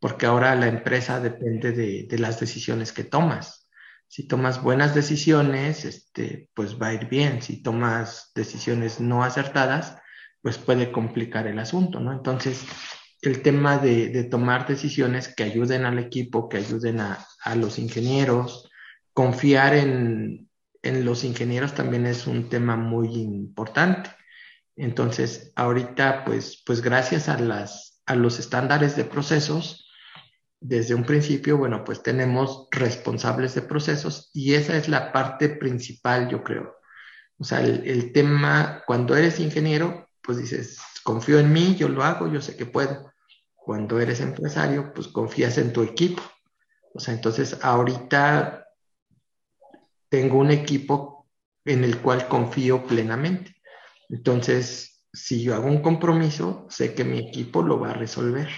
[0.00, 3.68] porque ahora la empresa depende de, las decisiones que tomas.
[4.08, 7.42] Si tomas buenas decisiones, este, pues va a ir bien.
[7.42, 9.96] Si tomas decisiones no acertadas,
[10.42, 12.12] pues puede complicar el asunto, ¿no?
[12.12, 12.64] Entonces,
[13.22, 17.26] el tema de, tomar decisiones que ayuden al equipo, que ayuden a,
[17.56, 18.70] los ingenieros,
[19.12, 20.48] confiar en,
[20.82, 24.10] los ingenieros también es un tema muy importante.
[24.76, 29.85] Entonces, ahorita, pues, pues gracias a los estándares de procesos,
[30.60, 36.28] desde un principio, bueno, pues tenemos responsables de procesos y esa es la parte principal,
[36.28, 36.76] yo creo.
[37.38, 42.32] O sea, el, tema, cuando eres ingeniero, pues dices, confío en mí, yo lo hago,
[42.32, 43.12] yo sé que puedo.
[43.54, 46.22] Cuando eres empresario, pues confías en tu equipo.
[46.94, 48.66] O sea, entonces ahorita
[50.08, 51.28] tengo un equipo
[51.64, 53.54] en el cual confío plenamente.
[54.08, 58.48] Entonces, si yo hago un compromiso, sé que mi equipo lo va a resolver.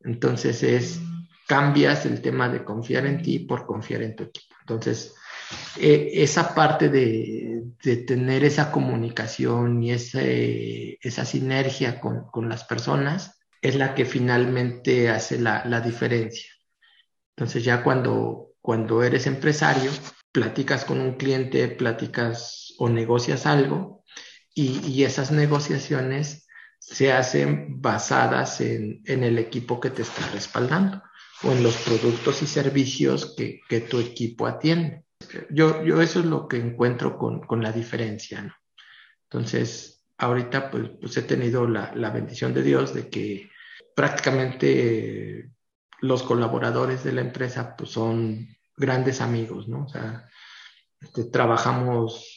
[0.00, 1.00] Entonces es
[1.46, 4.54] cambias el tema de confiar en ti por confiar en tu equipo.
[4.60, 5.14] Entonces,
[5.76, 7.62] eh, esa parte de,
[8.06, 15.38] tener esa comunicación y ese, esa sinergia con, las personas es la que finalmente hace
[15.38, 16.50] la, diferencia.
[17.36, 19.90] Entonces, ya cuando, cuando eres empresario,
[20.32, 24.02] platicas con un cliente, platicas o negocias algo
[24.54, 26.44] y, y esas negociaciones
[26.86, 31.02] se hacen basadas en, el equipo que te está respaldando
[31.42, 35.04] o en los productos y servicios que, tu equipo atiende.
[35.50, 38.54] Yo, yo eso es lo que encuentro con, la diferencia, ¿no?
[39.24, 43.50] Entonces, ahorita pues, pues he tenido la, bendición de Dios de que
[43.94, 45.50] prácticamente
[46.00, 49.84] los colaboradores de la empresa pues son grandes amigos, ¿no?
[49.84, 50.28] O sea,
[51.00, 52.34] este, trabajamos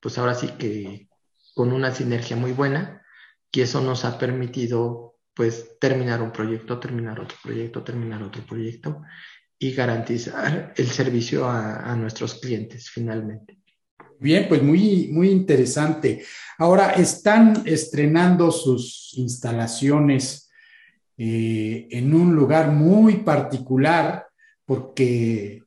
[0.00, 1.08] pues ahora sí que
[1.54, 3.02] con una sinergia muy buena
[3.50, 9.02] y eso nos ha permitido pues terminar un proyecto, terminar otro proyecto, terminar otro proyecto
[9.56, 13.56] y garantizar el servicio a, nuestros clientes finalmente.
[14.18, 16.24] Bien, pues muy, muy interesante.
[16.58, 20.50] Ahora están estrenando sus instalaciones
[21.16, 24.26] eh, en un lugar muy particular
[24.64, 25.62] porque,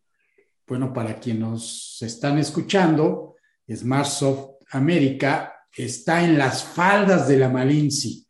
[0.68, 3.38] bueno, para quienes nos están escuchando,
[3.74, 8.28] SmartSoft América está en las faldas de la Malinci.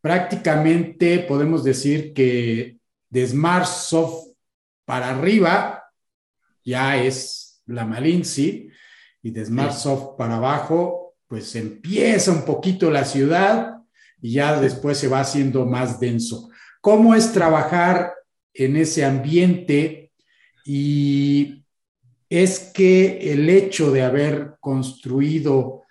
[0.00, 2.78] Prácticamente podemos decir que
[3.08, 4.34] de Smartsoft
[4.84, 5.84] para arriba
[6.64, 8.70] ya es la Malinci
[9.22, 13.76] y de Smartsoft para abajo pues empieza un poquito la ciudad
[14.20, 16.50] y ya después se va haciendo más denso.
[16.80, 18.12] ¿Cómo es trabajar
[18.52, 20.12] en ese ambiente?
[20.64, 21.64] Y
[22.28, 25.82] es que el hecho de haber construido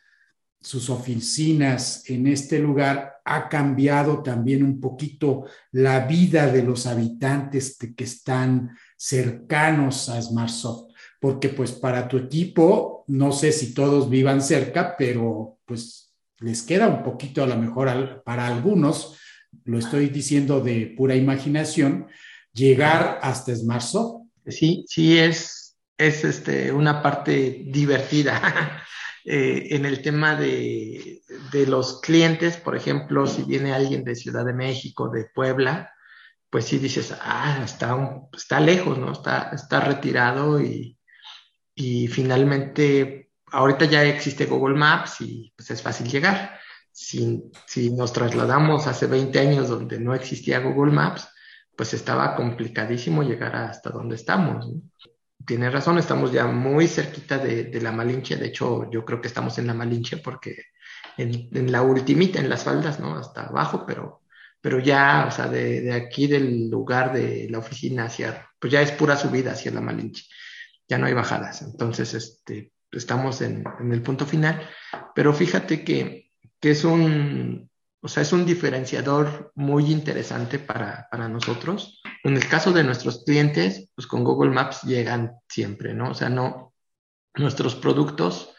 [0.59, 7.77] sus oficinas en este lugar ha cambiado también un poquito la vida de los habitantes
[7.77, 14.41] que están cercanos a SmartSoft, porque pues para tu equipo, no sé si todos vivan
[14.41, 19.17] cerca, pero pues les queda un poquito a lo mejor para algunos,
[19.65, 22.07] lo estoy diciendo de pura imaginación,
[22.51, 24.27] llegar hasta SmartSoft.
[24.47, 28.83] Sí, sí es, es este, una parte divertida
[29.25, 31.21] Eh, en el tema de,
[31.67, 35.93] los clientes, por ejemplo, si viene alguien de Ciudad de México, de Puebla,
[36.49, 39.11] pues sí dices, ah, está, lejos, ¿no?
[39.11, 40.95] Está, está retirado y,
[42.11, 46.59] finalmente ahorita ya existe Google Maps y pues es fácil llegar.
[46.91, 51.29] Si, si nos trasladamos hace 20 años donde no existía Google Maps,
[51.77, 54.67] pues estaba complicadísimo llegar hasta donde estamos.
[54.67, 54.81] ¿no?
[55.49, 58.35] Tienes razón, estamos ya muy cerquita de, la Malinche.
[58.35, 60.65] De hecho, yo creo que estamos en la Malinche porque
[61.17, 63.15] en, la ultimita, en las faldas, ¿no?
[63.15, 64.21] Hasta abajo, pero,
[64.61, 68.91] pero ya, o sea, de, aquí del lugar de la oficina hacia, pues ya es
[68.91, 70.25] pura subida hacia la Malinche.
[70.87, 71.63] Ya no hay bajadas.
[71.63, 74.61] Entonces, este, estamos en, el punto final.
[75.15, 76.29] Pero fíjate que,
[76.59, 77.71] que es un,
[78.01, 81.98] o sea, es un diferenciador muy interesante para, nosotros.
[82.23, 86.11] En el caso de nuestros clientes, pues con Google Maps llegan siempre, ¿no?
[86.11, 86.73] O sea, no,
[87.35, 88.53] nuestros productos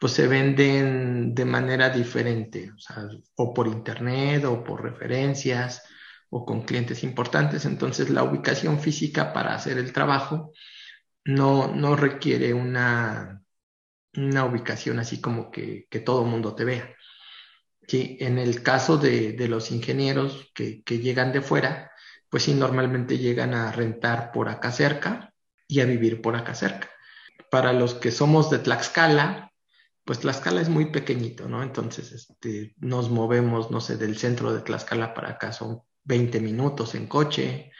[0.00, 5.82] pues se venden de manera diferente, o sea, o por internet o por referencias
[6.30, 7.64] o con clientes importantes.
[7.64, 10.52] Entonces, la ubicación física para hacer el trabajo
[11.24, 13.42] no, no requiere una,
[14.16, 16.96] una ubicación así como que, que todo el mundo te vea.
[17.88, 21.92] Sí, en el caso de, los ingenieros que, llegan de fuera,
[22.36, 25.32] pues sí, normalmente llegan a rentar por acá cerca
[25.66, 26.90] y a vivir por acá cerca.
[27.50, 29.54] Para los que somos de Tlaxcala,
[30.04, 31.62] pues Tlaxcala es muy pequeñito, ¿no?
[31.62, 36.94] Entonces, este, nos movemos, no sé, del centro de Tlaxcala para acá son 20 minutos
[36.94, 37.72] en coche.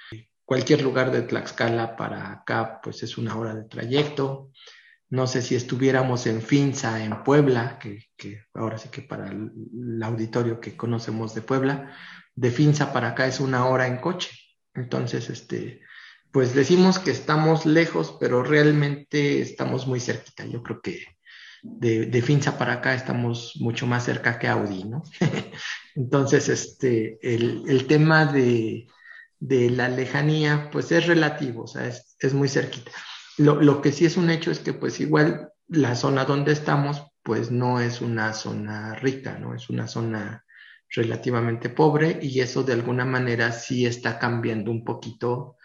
[0.46, 4.52] Cualquier lugar de Tlaxcala para acá, pues es una hora de trayecto.
[5.10, 8.08] No sé si estuviéramos en Finza, en Puebla, que,
[8.54, 11.94] ahora sí que para el, auditorio que conocemos de Puebla,
[12.34, 14.45] de Finza para acá es una hora en coche.
[14.76, 15.80] Entonces, este,
[16.30, 20.44] pues decimos que estamos lejos, pero realmente estamos muy cerquita.
[20.46, 21.16] Yo creo que
[21.62, 25.02] de, de Finza para acá estamos mucho más cerca que Audi, ¿no?
[25.94, 28.86] Entonces, este, el, tema de,
[29.40, 32.92] la lejanía, pues es relativo, o sea, es, es muy cerquita.
[33.38, 37.50] Lo, que sí es un hecho es que pues igual la zona donde estamos pues
[37.50, 39.54] no es una zona rica, ¿no?
[39.54, 40.45] Es una zona
[40.90, 45.56] relativamente pobre y eso de alguna manera sí está cambiando un poquito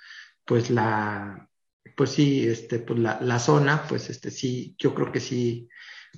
[0.45, 1.49] pues la,
[1.95, 5.69] pues sí, este, pues la, zona, pues este sí, yo creo que sí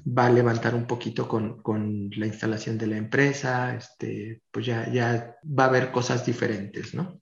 [0.05, 4.91] va a levantar un poquito con, con, la instalación de la empresa, este, pues ya,
[4.91, 7.21] ya va a haber cosas diferentes, ¿no?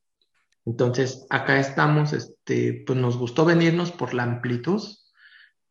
[0.65, 4.81] Entonces, acá estamos, este, pues nos gustó venirnos por la amplitud,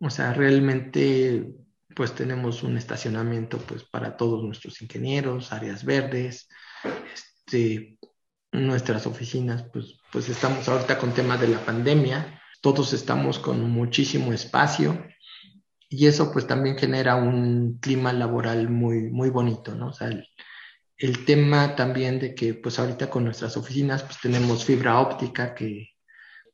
[0.00, 1.46] o sea, realmente
[1.94, 6.48] pues tenemos un estacionamiento pues para todos nuestros ingenieros, áreas verdes,
[7.12, 7.98] este,
[8.52, 14.32] nuestras oficinas, pues, pues estamos ahorita con tema de la pandemia, todos estamos con muchísimo
[14.32, 15.06] espacio
[15.88, 19.88] y eso pues también genera un clima laboral muy, muy bonito, ¿no?
[19.88, 20.10] O sea,
[20.96, 25.90] el tema también de que pues ahorita con nuestras oficinas pues tenemos fibra óptica que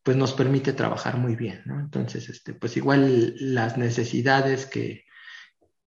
[0.06, 1.64] pues nos permite trabajar muy bien.
[1.66, 5.05] Entonces, este, pues igual las necesidades que,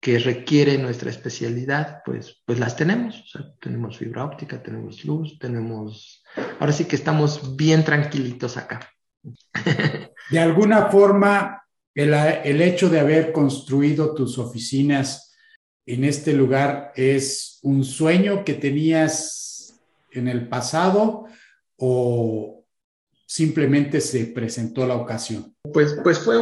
[0.06, 3.20] que requiere nuestra especialidad, pues, pues las tenemos.
[3.22, 6.22] O sea, tenemos fibra óptica, tenemos luz, tenemos...
[6.60, 8.88] Ahora sí que estamos bien tranquilitos acá.
[10.30, 11.60] De alguna forma,
[11.92, 15.36] el, el hecho de haber construido tus oficinas
[15.84, 19.76] en este lugar es un sueño que tenías
[20.12, 21.24] en el pasado
[21.78, 22.64] o
[23.26, 25.56] simplemente se presentó la ocasión?
[25.72, 26.38] Pues, pues fue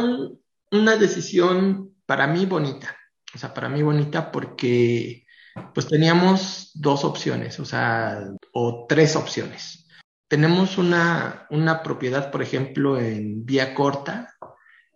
[0.71, 2.95] una decisión para mí bonita,
[3.35, 5.25] o sea, para mí bonita porque
[5.73, 8.19] pues teníamos dos opciones, o sea,
[8.53, 9.87] o tres opciones.
[10.27, 14.33] Tenemos una, una propiedad, por ejemplo, en Vía Corta,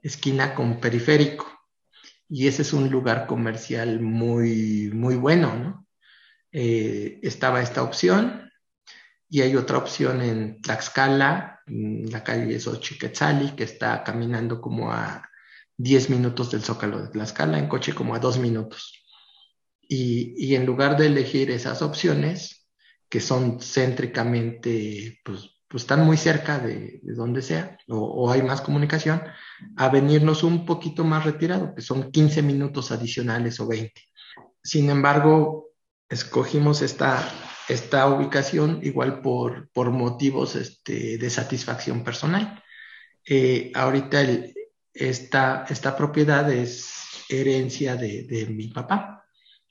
[0.02, 1.46] esquina con periférico,
[2.30, 5.88] y ese es un lugar comercial muy, muy bueno, ¿no?
[6.52, 8.52] Eh, estaba esta opción
[9.30, 15.30] y hay otra opción en Tlaxcala, en la calle Xochiquetzali, que está caminando como a
[15.80, 19.02] 10 minutos del Zócalo de Tlaxcala, en coche como a 2 minutos.
[19.82, 22.68] Y, y, en lugar de elegir esas opciones,
[23.08, 28.60] que son céntricamente, pues, pues están muy cerca de, de donde sea, o, hay más
[28.60, 29.22] comunicación,
[29.78, 33.94] a venirnos un poquito más retirado, que son 15 minutos adicionales o 20.
[34.62, 35.70] Sin embargo,
[36.10, 37.26] escogimos esta,
[37.70, 42.62] esta ubicación igual por, por motivos este, de satisfacción personal.
[43.26, 44.54] Eh, ahorita el,
[45.00, 49.26] esta, esta propiedad es herencia de, de mi papá.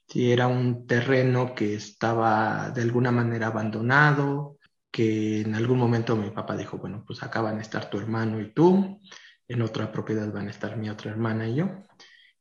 [0.09, 4.59] Sí, era un terreno que estaba de alguna manera abandonado,
[4.91, 8.41] que en algún momento mi papá dijo, bueno, pues acá van a estar tu hermano
[8.41, 9.01] y tú,
[9.47, 11.69] en otra propiedad van a estar mi otra hermana y yo.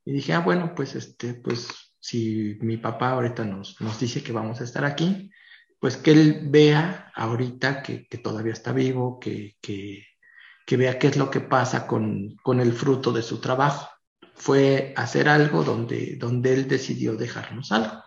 [0.06, 4.32] Y dije, ah, bueno, pues este, pues si mi papá ahorita nos, nos dice que
[4.32, 5.30] vamos a estar aquí,
[5.80, 10.07] pues que él vea ahorita que, que todavía está vivo, que, que,
[10.68, 13.90] que, vea qué es lo que pasa con, con, el fruto de su trabajo.
[14.36, 18.04] Fue hacer algo donde, donde él decidió dejarnos algo.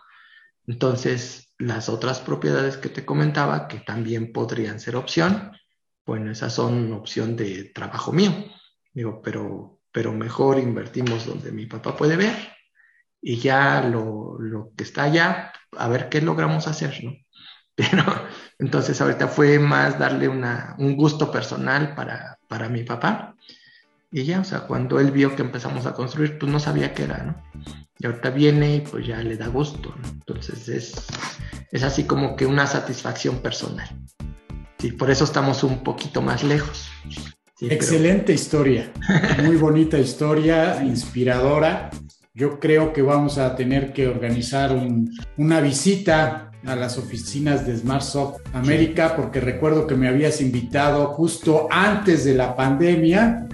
[0.67, 5.51] Entonces, las otras propiedades que te comentaba, que también podrían ser opción,
[6.05, 8.31] bueno, esas son opción de trabajo mío.
[8.93, 12.35] Digo, pero, pero mejor invertimos donde mi papá puede ver
[13.21, 17.13] y ya lo, lo, que está allá, a ver qué logramos hacer, ¿no?
[17.91, 18.03] Pero
[18.59, 23.35] entonces ahorita fue más darle una, un gusto personal para, para mi papá.
[24.11, 27.03] Y ya, o sea, cuando él vio que empezamos a construir, pues no sabía qué
[27.03, 27.35] era, ¿no?
[27.97, 30.09] Y ahorita viene y pues ya le da gusto, ¿no?
[30.09, 31.07] Entonces es,
[31.71, 33.87] es así como que una satisfacción personal.
[34.79, 36.89] Sí, por eso estamos un poquito más lejos.
[37.55, 38.33] Sí, Excelente pero...
[38.33, 38.91] historia,
[39.43, 41.89] muy bonita historia, inspiradora
[42.33, 47.77] yo creo que vamos a tener que organizar un, una visita a las oficinas de
[47.77, 53.47] SmartSoft América, porque recuerdo que me habías invitado justo antes de la pandemia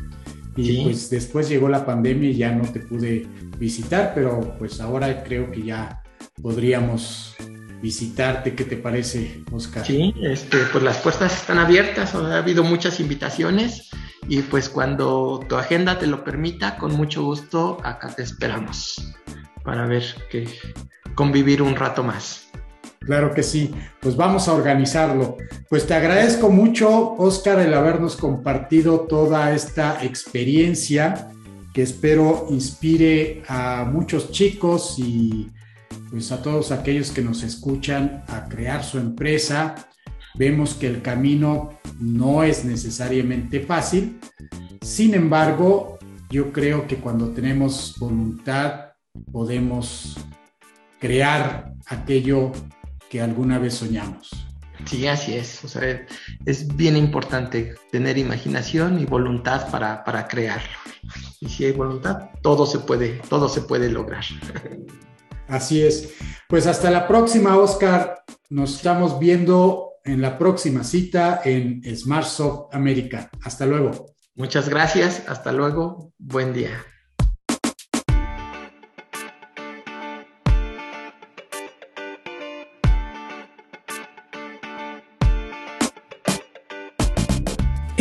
[0.55, 0.82] y sí.
[0.84, 3.28] pues después llegó la pandemia y ya no te pude
[3.58, 6.01] visitar, pero pues ahora creo que ya
[6.41, 7.36] podríamos
[7.82, 8.55] visitarte.
[8.55, 9.86] ¿Qué te parece, Oscar?
[9.86, 13.89] Sí, este, pues las puertas están abiertas, ha habido muchas invitaciones
[14.28, 19.14] y pues cuando tu agenda te lo permita, con mucho gusto acá te esperamos
[19.64, 20.47] para ver que
[21.16, 22.49] convivir un rato más.
[23.08, 25.38] Claro que sí, pues vamos a organizarlo.
[25.70, 31.30] Pues te agradezco mucho, Oscar, el habernos compartido toda esta experiencia
[31.74, 35.49] que espero inspire a muchos chicos y
[36.12, 39.88] pues a todos aquellos que nos escuchan a crear su empresa.
[40.36, 44.20] Vemos que el camino no es necesariamente fácil.
[44.82, 45.97] Sin embargo,
[46.30, 48.88] yo creo que cuando tenemos voluntad
[49.32, 50.18] podemos
[50.99, 52.51] crear aquello
[53.10, 54.30] que alguna vez soñamos.
[54.86, 55.64] Sí, así es.
[55.64, 56.05] O sea,
[56.45, 60.78] es bien importante tener imaginación y voluntad para, para crearlo.
[61.39, 64.24] Y si hay voluntad, todo se puede, todo se puede lograr.
[65.47, 66.14] Así es.
[66.47, 68.24] Pues hasta la próxima, Oscar.
[68.49, 73.30] Nos estamos viendo en la próxima cita en SmartSoft América.
[73.43, 74.14] Hasta luego.
[74.36, 75.24] Muchas gracias.
[75.28, 76.14] Hasta luego.
[76.18, 76.84] Buen día.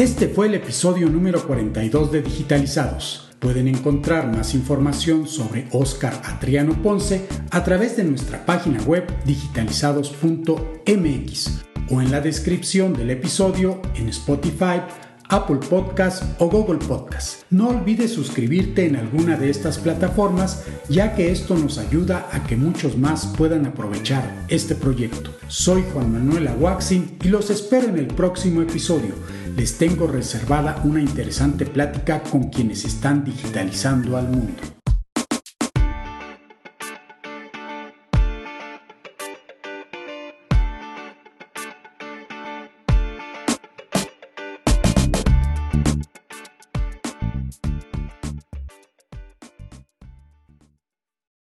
[0.07, 3.29] Este fue el episodio número 42 de Digitalizados.
[3.41, 11.65] Pueden encontrar más información sobre Oscar Adriano Ponce a través de nuestra página web digitalizados.mx
[11.91, 14.81] o en la descripción del episodio en Spotify,
[15.29, 17.43] Apple Podcast o Google Podcast.
[17.51, 22.57] No olvides suscribirte en alguna de estas plataformas ya que esto nos ayuda a que
[22.57, 25.35] muchos más puedan aprovechar este proyecto.
[25.49, 29.15] Soy Juan Manuel Aguaxin y los espero en el próximo episodio.
[29.57, 34.76] Les tengo reservada una interesante plática con quienes están digitalizando al mundo.